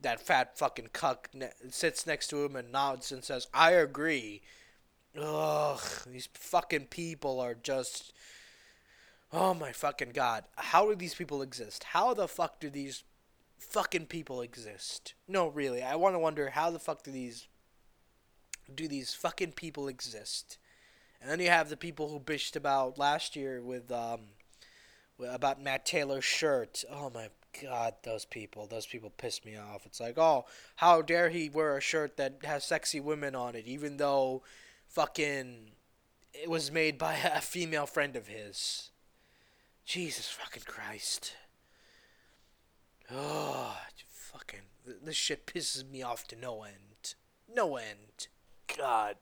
that 0.00 0.20
fat 0.20 0.56
fucking 0.56 0.90
cuck, 0.92 1.28
ne- 1.34 1.50
sits 1.68 2.06
next 2.06 2.28
to 2.28 2.44
him 2.44 2.54
and 2.54 2.70
nods 2.70 3.10
and 3.10 3.24
says, 3.24 3.48
I 3.52 3.72
agree. 3.72 4.42
Ugh, 5.20 5.80
these 6.06 6.28
fucking 6.34 6.86
people 6.86 7.40
are 7.40 7.56
just. 7.60 8.12
Oh 9.32 9.54
my 9.54 9.72
fucking 9.72 10.10
god. 10.10 10.44
How 10.54 10.86
do 10.86 10.94
these 10.94 11.16
people 11.16 11.42
exist? 11.42 11.82
How 11.82 12.14
the 12.14 12.28
fuck 12.28 12.60
do 12.60 12.70
these 12.70 13.02
fucking 13.58 14.06
people 14.06 14.40
exist? 14.40 15.14
No, 15.26 15.48
really. 15.48 15.82
I 15.82 15.96
want 15.96 16.14
to 16.14 16.20
wonder 16.20 16.50
how 16.50 16.70
the 16.70 16.78
fuck 16.78 17.02
do 17.02 17.10
these 17.10 17.48
do 18.72 18.86
these 18.86 19.14
fucking 19.14 19.52
people 19.52 19.88
exist? 19.88 20.58
And 21.20 21.30
then 21.30 21.40
you 21.40 21.48
have 21.48 21.68
the 21.68 21.76
people 21.76 22.08
who 22.08 22.20
bitched 22.20 22.56
about 22.56 22.98
last 22.98 23.36
year 23.36 23.60
with 23.62 23.90
um 23.90 24.20
about 25.18 25.62
Matt 25.62 25.84
Taylor's 25.84 26.24
shirt. 26.24 26.84
Oh 26.90 27.10
my 27.12 27.28
god, 27.60 27.94
those 28.04 28.24
people, 28.24 28.66
those 28.66 28.86
people 28.86 29.10
piss 29.10 29.44
me 29.44 29.56
off. 29.56 29.84
It's 29.84 30.00
like, 30.00 30.18
"Oh, 30.18 30.46
how 30.76 31.02
dare 31.02 31.28
he 31.28 31.48
wear 31.48 31.76
a 31.76 31.80
shirt 31.80 32.16
that 32.16 32.44
has 32.44 32.64
sexy 32.64 33.00
women 33.00 33.34
on 33.34 33.56
it 33.56 33.66
even 33.66 33.96
though 33.96 34.42
fucking 34.86 35.72
it 36.32 36.48
was 36.48 36.70
made 36.70 36.98
by 36.98 37.14
a 37.34 37.40
female 37.40 37.86
friend 37.86 38.16
of 38.16 38.28
his." 38.28 38.90
Jesus 39.84 40.28
fucking 40.28 40.64
Christ. 40.66 41.34
Oh, 43.10 43.78
fucking 44.08 44.60
this 45.02 45.16
shit 45.16 45.46
pisses 45.46 45.88
me 45.88 46.02
off 46.02 46.26
to 46.28 46.36
no 46.36 46.62
end. 46.62 47.14
No 47.52 47.76
end. 47.76 48.28
God. 48.76 49.16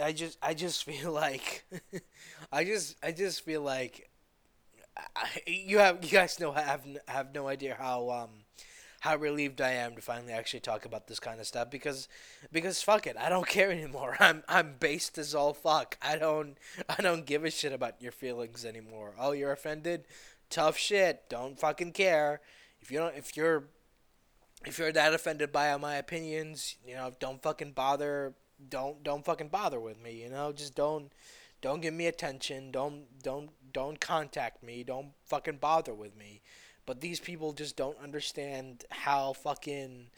I 0.00 0.12
just 0.12 0.38
I 0.42 0.54
just 0.54 0.84
feel 0.88 1.12
like 1.12 1.64
I 2.52 2.64
just 2.64 2.96
I 3.02 3.12
just 3.12 3.44
feel 3.44 3.62
like 3.62 4.10
I, 5.16 5.28
you 5.46 5.78
have 5.78 6.04
you 6.04 6.10
guys 6.10 6.38
know 6.38 6.52
have 6.52 6.82
have 7.08 7.34
no 7.34 7.48
idea 7.48 7.76
how 7.78 8.10
um 8.10 8.30
how 9.00 9.16
relieved 9.16 9.60
I 9.60 9.72
am 9.72 9.96
to 9.96 10.02
finally 10.02 10.32
actually 10.32 10.60
talk 10.60 10.84
about 10.84 11.08
this 11.08 11.18
kind 11.18 11.40
of 11.40 11.46
stuff 11.46 11.70
because 11.70 12.08
because 12.52 12.82
fuck 12.82 13.06
it 13.06 13.16
I 13.18 13.28
don't 13.28 13.46
care 13.58 13.70
anymore. 13.70 14.16
I'm 14.20 14.42
I'm 14.48 14.74
based 14.78 15.18
as 15.18 15.34
all 15.34 15.54
fuck. 15.54 15.98
I 16.02 16.16
don't 16.16 16.56
I 16.88 17.02
don't 17.02 17.26
give 17.26 17.44
a 17.44 17.50
shit 17.50 17.72
about 17.72 18.00
your 18.00 18.12
feelings 18.12 18.64
anymore. 18.64 19.14
Oh 19.18 19.32
you're 19.32 19.52
offended? 19.52 20.04
Tough 20.50 20.76
shit. 20.76 21.28
Don't 21.30 21.58
fucking 21.58 21.92
care. 21.92 22.40
If 22.80 22.90
you 22.90 22.98
don't 22.98 23.16
if 23.16 23.36
you're 23.36 23.64
if 24.64 24.78
you're 24.78 24.92
that 24.92 25.14
offended 25.14 25.50
by 25.50 25.76
my 25.76 25.96
opinions 25.96 26.76
you 26.86 26.94
know 26.94 27.12
don't 27.18 27.42
fucking 27.42 27.72
bother 27.72 28.34
don't 28.68 29.02
don't 29.02 29.24
fucking 29.24 29.48
bother 29.48 29.80
with 29.80 30.00
me, 30.02 30.12
you 30.22 30.28
know? 30.28 30.52
Just 30.52 30.74
don't 30.74 31.12
don't 31.60 31.80
give 31.80 31.94
me 31.94 32.06
attention. 32.06 32.70
Don't 32.70 33.22
don't 33.22 33.50
don't 33.72 34.00
contact 34.00 34.62
me. 34.62 34.82
Don't 34.84 35.12
fucking 35.24 35.58
bother 35.58 35.94
with 35.94 36.16
me. 36.16 36.42
But 36.84 37.00
these 37.00 37.20
people 37.20 37.52
just 37.52 37.76
don't 37.76 37.98
understand 38.02 38.84
how 38.90 39.32
fucking 39.34 40.08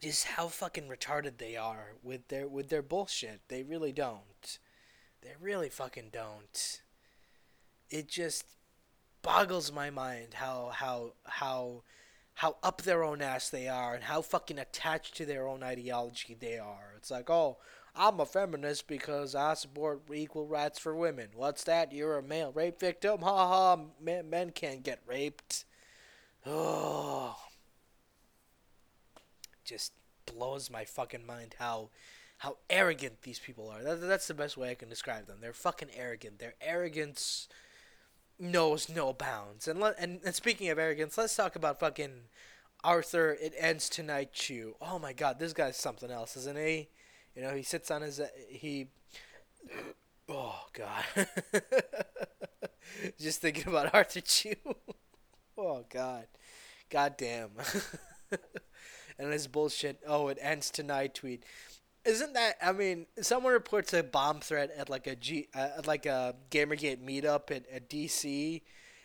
just 0.00 0.26
how 0.26 0.48
fucking 0.48 0.88
retarded 0.88 1.38
they 1.38 1.56
are 1.56 1.94
with 2.02 2.28
their 2.28 2.46
with 2.46 2.68
their 2.68 2.82
bullshit. 2.82 3.40
They 3.48 3.62
really 3.62 3.92
don't. 3.92 4.58
They 5.22 5.32
really 5.40 5.70
fucking 5.70 6.10
don't. 6.12 6.80
It 7.90 8.08
just 8.08 8.44
boggles 9.22 9.72
my 9.72 9.90
mind 9.90 10.34
how 10.34 10.70
how 10.72 11.14
how 11.24 11.82
how 12.38 12.56
up 12.62 12.82
their 12.82 13.02
own 13.02 13.20
ass 13.20 13.50
they 13.50 13.66
are 13.66 13.94
and 13.96 14.04
how 14.04 14.22
fucking 14.22 14.60
attached 14.60 15.16
to 15.16 15.26
their 15.26 15.48
own 15.48 15.60
ideology 15.60 16.36
they 16.38 16.56
are. 16.56 16.92
It's 16.96 17.10
like, 17.10 17.28
oh, 17.28 17.56
I'm 17.96 18.20
a 18.20 18.26
feminist 18.26 18.86
because 18.86 19.34
I 19.34 19.54
support 19.54 20.02
equal 20.14 20.46
rights 20.46 20.78
for 20.78 20.94
women. 20.94 21.30
What's 21.34 21.64
that? 21.64 21.92
You're 21.92 22.16
a 22.16 22.22
male 22.22 22.52
rape 22.52 22.78
victim? 22.78 23.22
Ha 23.22 23.48
ha, 23.48 23.82
men, 24.00 24.30
men 24.30 24.50
can't 24.50 24.84
get 24.84 25.00
raped. 25.04 25.64
Oh. 26.46 27.34
Just 29.64 29.90
blows 30.24 30.70
my 30.70 30.84
fucking 30.84 31.26
mind 31.26 31.56
how 31.58 31.90
how 32.38 32.58
arrogant 32.70 33.22
these 33.22 33.40
people 33.40 33.68
are. 33.68 33.82
That, 33.82 34.00
that's 34.00 34.28
the 34.28 34.34
best 34.34 34.56
way 34.56 34.70
I 34.70 34.76
can 34.76 34.88
describe 34.88 35.26
them. 35.26 35.38
They're 35.40 35.52
fucking 35.52 35.88
arrogant. 35.92 36.38
Their 36.38 36.54
arrogance 36.60 37.48
knows 38.38 38.88
no 38.88 39.12
bounds. 39.12 39.68
And, 39.68 39.80
let, 39.80 39.98
and 39.98 40.20
and 40.24 40.34
speaking 40.34 40.68
of 40.68 40.78
arrogance, 40.78 41.18
let's 41.18 41.34
talk 41.34 41.56
about 41.56 41.80
fucking 41.80 42.22
Arthur. 42.84 43.36
It 43.40 43.54
ends 43.58 43.88
tonight. 43.88 44.32
Chu. 44.32 44.76
Oh 44.80 44.98
my 44.98 45.12
god, 45.12 45.38
this 45.38 45.52
guy's 45.52 45.76
something 45.76 46.10
else, 46.10 46.36
isn't 46.36 46.58
he? 46.58 46.88
You 47.34 47.42
know, 47.42 47.54
he 47.54 47.62
sits 47.62 47.90
on 47.90 48.02
his 48.02 48.20
uh, 48.20 48.28
he. 48.48 48.88
Oh 50.28 50.60
god. 50.72 51.04
Just 53.20 53.40
thinking 53.40 53.68
about 53.68 53.94
Arthur 53.94 54.20
Chu. 54.20 54.54
oh 55.58 55.84
god. 55.88 56.26
God 56.90 57.16
damn. 57.18 57.50
and 59.18 59.32
his 59.32 59.46
bullshit. 59.46 60.00
Oh, 60.06 60.28
it 60.28 60.38
ends 60.40 60.70
tonight 60.70 61.14
tweet. 61.14 61.44
Isn't 62.08 62.32
that? 62.32 62.56
I 62.62 62.72
mean, 62.72 63.04
someone 63.20 63.52
reports 63.52 63.92
a 63.92 64.02
bomb 64.02 64.40
threat 64.40 64.70
at 64.74 64.88
like 64.88 65.06
a 65.06 65.14
G, 65.14 65.48
uh, 65.54 65.68
at 65.76 65.86
like 65.86 66.06
a 66.06 66.34
GamerGate 66.50 67.04
meetup 67.04 67.50
at, 67.54 67.68
at 67.70 67.90
DC, 67.90 68.62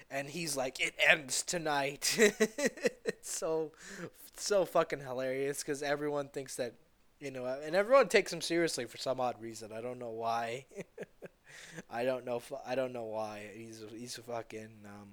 and 0.10 0.30
he's 0.30 0.56
like, 0.56 0.80
"It 0.80 0.94
ends 1.06 1.44
tonight." 1.44 2.16
it's 2.18 3.30
so, 3.38 3.74
so 4.38 4.64
fucking 4.64 5.02
hilarious 5.02 5.60
because 5.60 5.84
everyone 5.84 6.30
thinks 6.30 6.56
that, 6.56 6.76
you 7.20 7.30
know, 7.30 7.46
and 7.46 7.76
everyone 7.76 8.08
takes 8.08 8.32
him 8.32 8.40
seriously 8.40 8.86
for 8.86 8.98
some 8.98 9.20
odd 9.20 9.36
reason. 9.42 9.74
I 9.74 9.82
don't 9.82 10.00
know 10.00 10.12
why. 10.12 10.66
I 11.90 12.06
don't 12.06 12.24
know. 12.24 12.42
I 12.66 12.76
don't 12.76 12.94
know 12.94 13.04
why. 13.04 13.50
He's 13.54 13.84
a, 13.84 13.88
he's 13.94 14.18
a 14.18 14.22
fucking 14.22 14.86
um, 14.86 15.10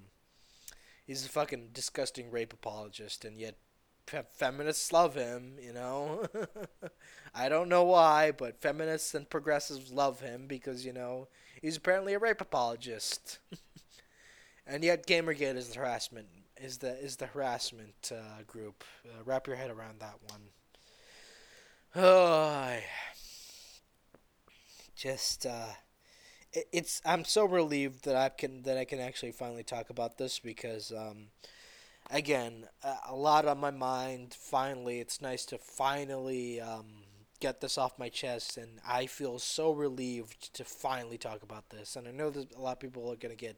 he's 1.08 1.26
a 1.26 1.28
fucking 1.28 1.70
disgusting 1.72 2.30
rape 2.30 2.52
apologist, 2.52 3.24
and 3.24 3.36
yet 3.36 3.56
fe- 4.06 4.22
feminists 4.36 4.92
love 4.92 5.14
him. 5.14 5.54
You 5.60 5.72
know, 5.72 6.24
I 7.34 7.48
don't 7.48 7.68
know 7.68 7.84
why, 7.84 8.32
but 8.32 8.60
feminists 8.60 9.14
and 9.14 9.28
progressives 9.28 9.92
love 9.92 10.20
him 10.20 10.46
because 10.46 10.84
you 10.84 10.92
know 10.92 11.28
he's 11.60 11.76
apparently 11.76 12.14
a 12.14 12.18
rape 12.18 12.40
apologist. 12.40 13.38
and 14.66 14.84
yet, 14.84 15.06
Gamergate 15.06 15.56
is 15.56 15.68
the 15.70 15.78
harassment 15.78 16.28
is 16.60 16.78
the 16.78 16.98
is 17.02 17.16
the 17.16 17.26
harassment 17.26 18.12
uh, 18.14 18.42
group. 18.46 18.84
Uh, 19.04 19.22
wrap 19.24 19.46
your 19.46 19.56
head 19.56 19.70
around 19.70 20.00
that 20.00 20.16
one. 20.28 20.40
Oh, 21.94 22.78
just 24.94 25.46
uh, 25.46 25.66
it's 26.72 27.00
I'm 27.04 27.24
so 27.24 27.44
relieved 27.44 28.04
that 28.04 28.16
I 28.16 28.28
can 28.28 28.62
that 28.62 28.76
I 28.78 28.84
can 28.84 29.00
actually 29.00 29.32
finally 29.32 29.62
talk 29.62 29.90
about 29.90 30.18
this 30.18 30.38
because 30.38 30.92
um, 30.92 31.28
again 32.10 32.66
a, 33.08 33.14
lot 33.14 33.46
on 33.46 33.58
my 33.58 33.70
mind. 33.70 34.34
Finally, 34.38 35.00
it's 35.00 35.20
nice 35.20 35.44
to 35.46 35.58
finally 35.58 36.60
um, 36.60 36.86
get 37.40 37.60
this 37.60 37.78
off 37.78 37.98
my 37.98 38.08
chest, 38.08 38.56
and 38.56 38.80
I 38.86 39.06
feel 39.06 39.38
so 39.38 39.72
relieved 39.72 40.54
to 40.54 40.64
finally 40.64 41.18
talk 41.18 41.42
about 41.42 41.70
this. 41.70 41.96
And 41.96 42.08
I 42.08 42.10
know 42.10 42.30
that 42.30 42.54
a 42.54 42.60
lot 42.60 42.72
of 42.72 42.80
people 42.80 43.10
are 43.10 43.16
gonna 43.16 43.34
get 43.34 43.56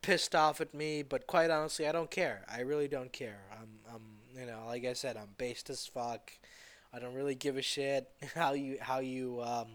pissed 0.00 0.34
off 0.34 0.60
at 0.60 0.74
me, 0.74 1.02
but 1.02 1.26
quite 1.26 1.50
honestly, 1.50 1.86
I 1.86 1.92
don't 1.92 2.10
care. 2.10 2.44
I 2.52 2.60
really 2.60 2.88
don't 2.88 3.12
care. 3.12 3.40
I'm 3.52 3.94
I'm 3.94 4.02
you 4.38 4.46
know 4.46 4.64
like 4.66 4.84
I 4.84 4.94
said, 4.94 5.16
I'm 5.16 5.34
based 5.38 5.70
as 5.70 5.86
fuck. 5.86 6.32
I 6.94 6.98
don't 6.98 7.14
really 7.14 7.34
give 7.34 7.56
a 7.56 7.62
shit 7.62 8.10
how 8.34 8.52
you 8.52 8.78
how 8.80 8.98
you 8.98 9.40
um, 9.42 9.68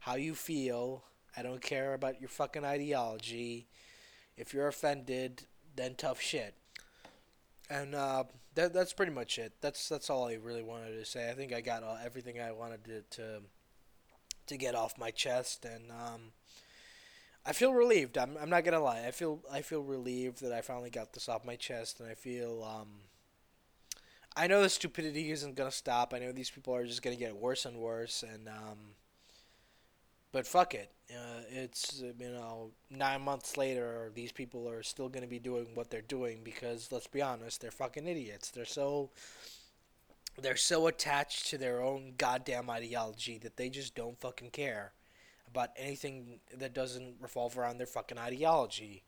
how 0.00 0.16
you 0.16 0.34
feel. 0.34 1.04
I 1.36 1.42
don't 1.42 1.60
care 1.62 1.94
about 1.94 2.20
your 2.20 2.30
fucking 2.30 2.64
ideology. 2.64 3.68
If 4.36 4.54
you're 4.54 4.68
offended, 4.68 5.42
then 5.76 5.94
tough 5.94 6.20
shit. 6.20 6.54
And 7.70 7.94
uh, 7.94 8.24
that 8.54 8.72
that's 8.72 8.92
pretty 8.92 9.12
much 9.12 9.38
it. 9.38 9.52
That's 9.60 9.88
that's 9.88 10.10
all 10.10 10.26
I 10.28 10.34
really 10.34 10.62
wanted 10.62 10.98
to 10.98 11.04
say. 11.04 11.30
I 11.30 11.34
think 11.34 11.52
I 11.52 11.60
got 11.60 11.82
all, 11.82 11.98
everything 12.02 12.40
I 12.40 12.52
wanted 12.52 12.84
to, 12.84 13.02
to 13.16 13.42
to 14.46 14.56
get 14.56 14.74
off 14.74 14.98
my 14.98 15.10
chest, 15.10 15.64
and 15.64 15.90
um, 15.90 16.32
I 17.44 17.52
feel 17.52 17.72
relieved. 17.72 18.18
I'm 18.18 18.36
I'm 18.40 18.50
not 18.50 18.64
gonna 18.64 18.80
lie. 18.80 19.04
I 19.06 19.10
feel 19.10 19.40
I 19.50 19.62
feel 19.62 19.82
relieved 19.82 20.40
that 20.42 20.52
I 20.52 20.60
finally 20.60 20.90
got 20.90 21.12
this 21.12 21.28
off 21.28 21.44
my 21.44 21.56
chest, 21.56 22.00
and 22.00 22.08
I 22.08 22.14
feel 22.14 22.64
um, 22.64 22.88
I 24.36 24.46
know 24.46 24.62
the 24.62 24.68
stupidity 24.68 25.30
isn't 25.30 25.54
gonna 25.54 25.70
stop. 25.70 26.14
I 26.14 26.18
know 26.18 26.32
these 26.32 26.50
people 26.50 26.74
are 26.74 26.86
just 26.86 27.02
gonna 27.02 27.16
get 27.16 27.36
worse 27.36 27.64
and 27.64 27.76
worse, 27.78 28.22
and 28.22 28.48
um, 28.48 28.78
but 30.32 30.46
fuck 30.46 30.74
it. 30.74 30.90
Uh, 31.10 31.40
it's 31.50 32.02
you 32.02 32.30
know 32.30 32.70
nine 32.90 33.22
months 33.22 33.56
later, 33.56 34.10
these 34.14 34.32
people 34.32 34.68
are 34.68 34.82
still 34.82 35.08
going 35.08 35.22
to 35.22 35.28
be 35.28 35.38
doing 35.38 35.68
what 35.74 35.90
they're 35.90 36.02
doing 36.02 36.40
because 36.44 36.90
let's 36.92 37.06
be 37.06 37.22
honest, 37.22 37.60
they're 37.60 37.70
fucking 37.70 38.06
idiots. 38.06 38.50
They're 38.50 38.64
so 38.66 39.10
they're 40.40 40.56
so 40.56 40.86
attached 40.86 41.48
to 41.48 41.58
their 41.58 41.82
own 41.82 42.14
goddamn 42.16 42.70
ideology 42.70 43.38
that 43.38 43.56
they 43.56 43.68
just 43.68 43.94
don't 43.94 44.18
fucking 44.20 44.50
care 44.50 44.92
about 45.48 45.70
anything 45.76 46.40
that 46.56 46.74
doesn't 46.74 47.16
revolve 47.20 47.58
around 47.58 47.78
their 47.78 47.86
fucking 47.86 48.18
ideology. 48.18 49.02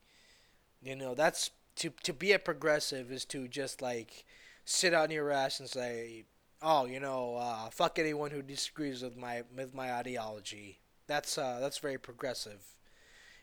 You 0.83 0.97
know, 0.97 1.15
that's 1.15 1.51
to 1.77 1.91
to 2.05 2.13
be 2.13 2.33
a 2.33 2.39
progressive 2.39 3.13
is 3.13 3.25
to 3.27 3.49
just 3.49 3.83
like 3.83 4.25
sit 4.65 4.95
on 4.95 5.11
your 5.11 5.31
ass 5.31 5.61
and 5.61 5.69
say, 5.69 6.25
"Oh, 6.63 6.87
you 6.87 7.01
know, 7.01 7.37
uh, 7.37 7.71
fuck 7.71 7.99
anyone 7.99 8.31
who 8.31 8.43
disagrees 8.43 9.03
with 9.03 9.17
my 9.17 9.43
with 9.57 9.75
my 9.75 9.93
ideology." 9.93 10.81
That's 11.11 11.37
uh, 11.37 11.59
that's 11.61 11.79
very 11.79 11.99
progressive. 11.99 12.63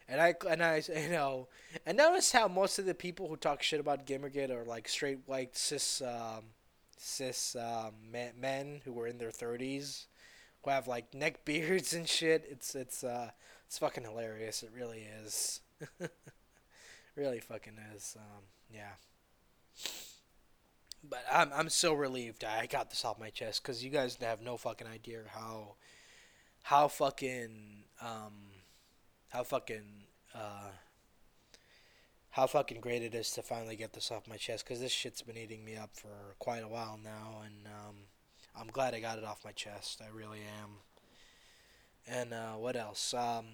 And 0.08 0.22
I 0.22 0.36
and 0.50 0.64
I 0.64 0.82
you 0.96 1.10
know 1.10 1.50
and 1.86 1.98
notice 1.98 2.32
how 2.32 2.48
most 2.48 2.80
of 2.80 2.86
the 2.86 2.96
people 2.96 3.28
who 3.28 3.36
talk 3.36 3.62
shit 3.62 3.82
about 3.82 4.06
Gamergate 4.08 4.52
are 4.52 4.64
like 4.64 4.88
straight 4.88 5.20
white 5.26 5.58
cis 5.58 6.02
um, 6.02 6.46
cis 6.98 7.58
um, 7.58 7.92
men, 8.40 8.82
who 8.86 8.98
are 9.02 9.08
in 9.08 9.18
their 9.18 9.32
thirties 9.32 10.08
who 10.64 10.70
have 10.70 10.88
like 10.88 11.14
neck 11.14 11.44
beards 11.46 11.94
and 11.94 12.08
shit. 12.08 12.46
It's 12.50 12.74
it's 12.74 13.04
uh 13.04 13.32
it's 13.66 13.78
fucking 13.80 14.06
hilarious. 14.06 14.64
It 14.64 14.72
really 14.74 15.06
is. 15.26 15.60
really 17.18 17.42
fucking 17.42 17.78
is. 17.94 18.16
Um, 18.18 18.44
yeah. 18.74 18.94
But 21.04 21.26
I'm 21.30 21.52
I'm 21.54 21.70
so 21.70 21.94
relieved 21.94 22.46
I 22.46 22.66
got 22.66 22.90
this 22.92 23.04
off 23.04 23.20
my 23.20 23.30
chest 23.30 23.62
because 23.62 23.84
you 23.84 23.90
guys 23.90 24.18
have 24.22 24.42
no 24.42 24.56
fucking 24.56 24.88
idea 24.88 25.24
how 25.28 25.76
how 26.68 26.90
fucking 26.90 27.86
um, 28.02 28.34
how 29.30 29.42
fucking 29.42 30.04
uh, 30.36 30.72
how 32.32 32.46
fucking 32.46 32.82
great 32.82 33.02
it 33.02 33.16
is 33.16 33.32
to 33.32 33.42
finally 33.42 33.78
get 33.78 33.94
this 33.94 34.12
off 34.12 34.28
my 34.28 34.36
chest 34.36 34.66
because 34.66 34.82
this 34.82 34.92
shit's 34.92 35.22
been 35.22 35.38
eating 35.38 35.64
me 35.64 35.78
up 35.78 35.92
for 35.94 36.36
quite 36.40 36.64
a 36.64 36.68
while 36.68 37.00
now, 37.02 37.42
and 37.46 37.68
um, 37.68 37.96
I'm 38.60 38.68
glad 38.68 38.94
I 38.94 39.00
got 39.00 39.18
it 39.18 39.24
off 39.24 39.46
my 39.46 39.54
chest. 39.54 40.02
I 40.06 40.14
really 40.14 40.42
am. 40.62 40.72
And 42.06 42.34
uh, 42.34 42.56
what 42.56 42.76
else? 42.76 43.14
Um, 43.14 43.46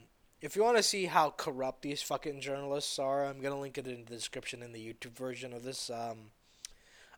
if 0.42 0.56
you 0.56 0.64
want 0.64 0.78
to 0.78 0.84
see 0.84 1.06
how 1.06 1.36
corrupt 1.38 1.84
these 1.84 2.02
fucking 2.02 2.42
journalists 2.42 2.98
are, 2.98 3.28
I'm 3.28 3.42
gonna 3.42 3.62
link 3.62 3.78
it 3.78 3.86
in 3.86 4.06
the 4.06 4.16
description 4.16 4.64
in 4.64 4.74
the 4.74 4.84
YouTube 4.84 5.16
version 5.16 5.54
of 5.54 5.64
this 5.64 5.92
um, 5.92 6.32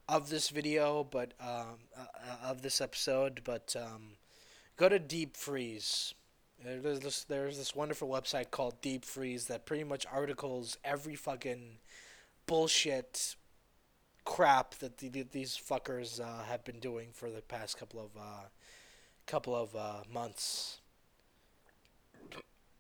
of 0.10 0.30
this 0.30 0.50
video, 0.50 1.06
but 1.10 1.36
um, 1.40 1.88
uh, 1.98 2.06
uh 2.22 2.50
of 2.50 2.64
this 2.64 2.82
episode. 2.82 3.44
But 3.46 3.78
um, 3.80 4.18
go 4.78 4.90
to 4.90 5.00
Deep 5.00 5.36
Freeze. 5.38 6.14
There's 6.64 7.00
this 7.00 7.24
there's 7.24 7.58
this 7.58 7.76
wonderful 7.76 8.08
website 8.08 8.50
called 8.52 8.82
Deep 8.82 9.06
Freeze 9.06 9.46
that 9.46 9.66
pretty 9.66 9.84
much 9.84 10.06
articles 10.12 10.78
every 10.84 11.16
fucking 11.16 11.78
bullshit 12.48 13.36
crap 14.24 14.76
that 14.76 14.98
the, 14.98 15.10
these 15.32 15.58
fuckers 15.58 16.20
uh, 16.20 16.44
have 16.44 16.64
been 16.64 16.80
doing 16.80 17.10
for 17.14 17.30
the 17.30 17.42
past 17.42 17.78
couple 17.78 18.00
of 18.00 18.10
uh, 18.20 18.48
couple 19.28 19.56
of 19.56 19.76
uh, 19.76 20.02
months. 20.12 20.80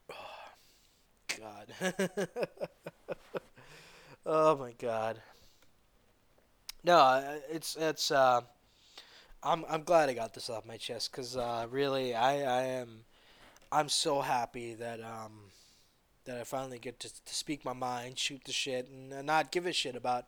God. 1.39 1.67
oh 4.25 4.55
my 4.58 4.73
God. 4.79 5.21
No, 6.84 6.97
uh, 6.97 7.36
it's 7.51 7.75
it's 7.75 8.12
uh, 8.12 8.41
I'm 9.45 9.63
I'm 9.69 9.84
glad 9.84 10.10
I 10.10 10.13
got 10.13 10.34
this 10.34 10.49
off 10.49 10.65
my 10.65 10.77
chest 10.77 11.12
because 11.12 11.38
uh, 11.38 11.67
really 11.69 12.15
I 12.15 12.62
I 12.62 12.63
am 12.63 13.05
I'm 13.71 13.89
so 13.89 14.21
happy 14.21 14.73
that 14.75 15.01
um 15.01 15.51
that 16.25 16.39
I 16.39 16.43
finally 16.43 16.79
get 16.79 16.99
to, 17.01 17.10
to 17.10 17.36
speak 17.36 17.65
my 17.65 17.73
mind, 17.73 18.19
shoot 18.19 18.43
the 18.45 18.53
shit, 18.53 18.89
and 18.89 19.13
uh, 19.13 19.21
not 19.21 19.51
give 19.51 19.65
a 19.65 19.73
shit 19.73 19.95
about 19.95 20.25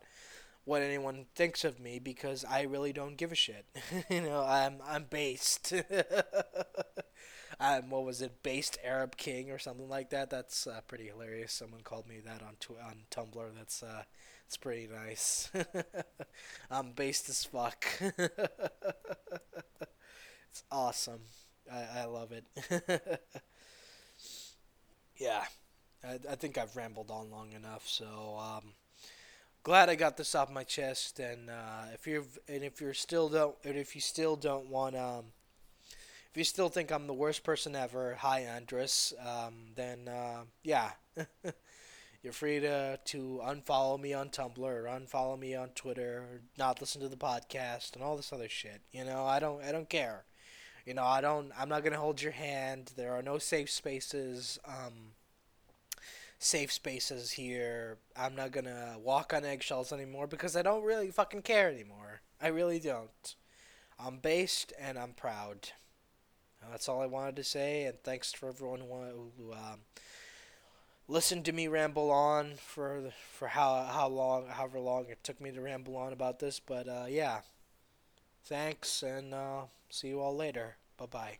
what 0.65 0.81
anyone 0.81 1.25
thinks 1.35 1.65
of 1.65 1.79
me 1.79 1.99
because 1.99 2.45
I 2.45 2.63
really 2.63 2.93
don't 2.93 3.17
give 3.17 3.31
a 3.31 3.35
shit. 3.35 3.65
you 4.09 4.21
know, 4.21 4.43
I'm 4.43 4.77
I'm 4.87 5.05
based. 5.09 5.73
I'm 7.59 7.89
what 7.89 8.05
was 8.05 8.21
it, 8.21 8.43
based 8.43 8.77
Arab 8.83 9.17
King 9.17 9.51
or 9.51 9.59
something 9.59 9.89
like 9.89 10.09
that. 10.11 10.29
That's 10.29 10.67
uh, 10.67 10.81
pretty 10.87 11.07
hilarious. 11.07 11.53
Someone 11.53 11.81
called 11.81 12.07
me 12.07 12.19
that 12.25 12.41
on 12.43 12.55
tw- 12.59 12.81
on 12.83 13.03
Tumblr. 13.11 13.49
That's 13.55 13.81
uh, 13.83 14.03
it's 14.47 14.55
pretty 14.57 14.87
nice. 14.87 15.51
I'm 16.71 16.91
based 16.91 17.27
as 17.27 17.43
fuck. 17.43 17.85
it's 18.01 18.23
awesome. 20.71 21.19
I, 21.71 21.99
I 21.99 22.05
love 22.05 22.31
it. 22.31 22.45
yeah. 25.17 25.43
I, 26.01 26.19
I 26.31 26.35
think 26.35 26.57
I've 26.57 26.77
rambled 26.77 27.11
on 27.11 27.29
long 27.29 27.51
enough, 27.51 27.87
so 27.87 28.39
um, 28.39 28.71
glad 29.63 29.89
I 29.89 29.95
got 29.95 30.15
this 30.15 30.33
off 30.33 30.49
my 30.49 30.63
chest. 30.63 31.19
And 31.19 31.49
uh, 31.49 31.87
if 31.93 32.07
you're 32.07 32.23
and 32.47 32.63
if 32.63 32.79
you're 32.79 32.93
still 32.93 33.27
don't 33.27 33.55
and 33.65 33.75
if 33.75 33.95
you 33.95 34.01
still 34.01 34.37
don't 34.37 34.69
want 34.69 34.95
um, 34.95 35.25
if 36.31 36.37
you 36.37 36.45
still 36.45 36.69
think 36.69 36.89
I'm 36.89 37.07
the 37.07 37.13
worst 37.13 37.43
person 37.43 37.75
ever, 37.75 38.15
hi 38.15 38.45
Andres. 38.45 39.13
Um, 39.19 39.71
then 39.75 40.07
uh, 40.07 40.43
yeah. 40.63 40.91
You're 42.23 42.33
free 42.33 42.59
to, 42.59 42.99
to 43.03 43.41
unfollow 43.43 43.99
me 43.99 44.13
on 44.13 44.29
Tumblr 44.29 44.57
or 44.59 44.83
unfollow 44.83 45.39
me 45.39 45.55
on 45.55 45.69
Twitter 45.69 46.17
or 46.19 46.41
not 46.57 46.81
listen 46.81 47.01
to 47.01 47.07
the 47.07 47.15
podcast 47.15 47.93
and 47.93 48.03
all 48.03 48.17
this 48.17 48.33
other 48.33 48.49
shit. 48.49 48.81
You 48.91 49.05
know, 49.05 49.25
I 49.25 49.39
don't 49.39 49.63
I 49.63 49.71
don't 49.71 49.89
care. 49.89 50.25
You 50.85 50.93
know, 50.93 51.05
I 51.05 51.21
don't 51.21 51.51
I'm 51.57 51.69
not 51.69 51.83
gonna 51.83 51.97
hold 51.97 52.21
your 52.21 52.31
hand. 52.31 52.91
There 52.95 53.13
are 53.13 53.21
no 53.21 53.37
safe 53.37 53.69
spaces, 53.69 54.59
um 54.65 55.13
safe 56.39 56.71
spaces 56.71 57.31
here. 57.31 57.97
I'm 58.15 58.35
not 58.35 58.51
gonna 58.51 58.97
walk 59.01 59.33
on 59.33 59.45
eggshells 59.45 59.93
anymore 59.93 60.27
because 60.27 60.55
I 60.55 60.61
don't 60.61 60.83
really 60.83 61.11
fucking 61.11 61.43
care 61.43 61.69
anymore. 61.69 62.21
I 62.41 62.47
really 62.47 62.79
don't. 62.79 63.35
I'm 63.99 64.17
based 64.17 64.73
and 64.79 64.97
I'm 64.97 65.13
proud. 65.13 65.69
That's 66.69 66.89
all 66.89 67.01
I 67.01 67.05
wanted 67.05 67.35
to 67.37 67.43
say, 67.43 67.85
and 67.85 67.97
thanks 68.03 68.33
for 68.33 68.49
everyone 68.49 68.81
who, 68.81 69.53
um, 69.53 69.79
listened 71.07 71.45
to 71.45 71.51
me 71.51 71.67
ramble 71.67 72.11
on 72.11 72.55
for 72.55 73.11
for 73.33 73.49
how 73.49 73.83
how 73.91 74.07
long, 74.07 74.47
however 74.47 74.79
long 74.79 75.05
it 75.09 75.23
took 75.23 75.39
me 75.41 75.51
to 75.51 75.61
ramble 75.61 75.95
on 75.95 76.13
about 76.13 76.39
this. 76.39 76.59
But 76.59 76.87
uh, 76.87 77.05
yeah, 77.07 77.41
thanks, 78.45 79.03
and 79.03 79.33
uh, 79.33 79.63
see 79.89 80.09
you 80.09 80.19
all 80.19 80.35
later. 80.35 80.77
Bye 80.97 81.05
bye. 81.05 81.37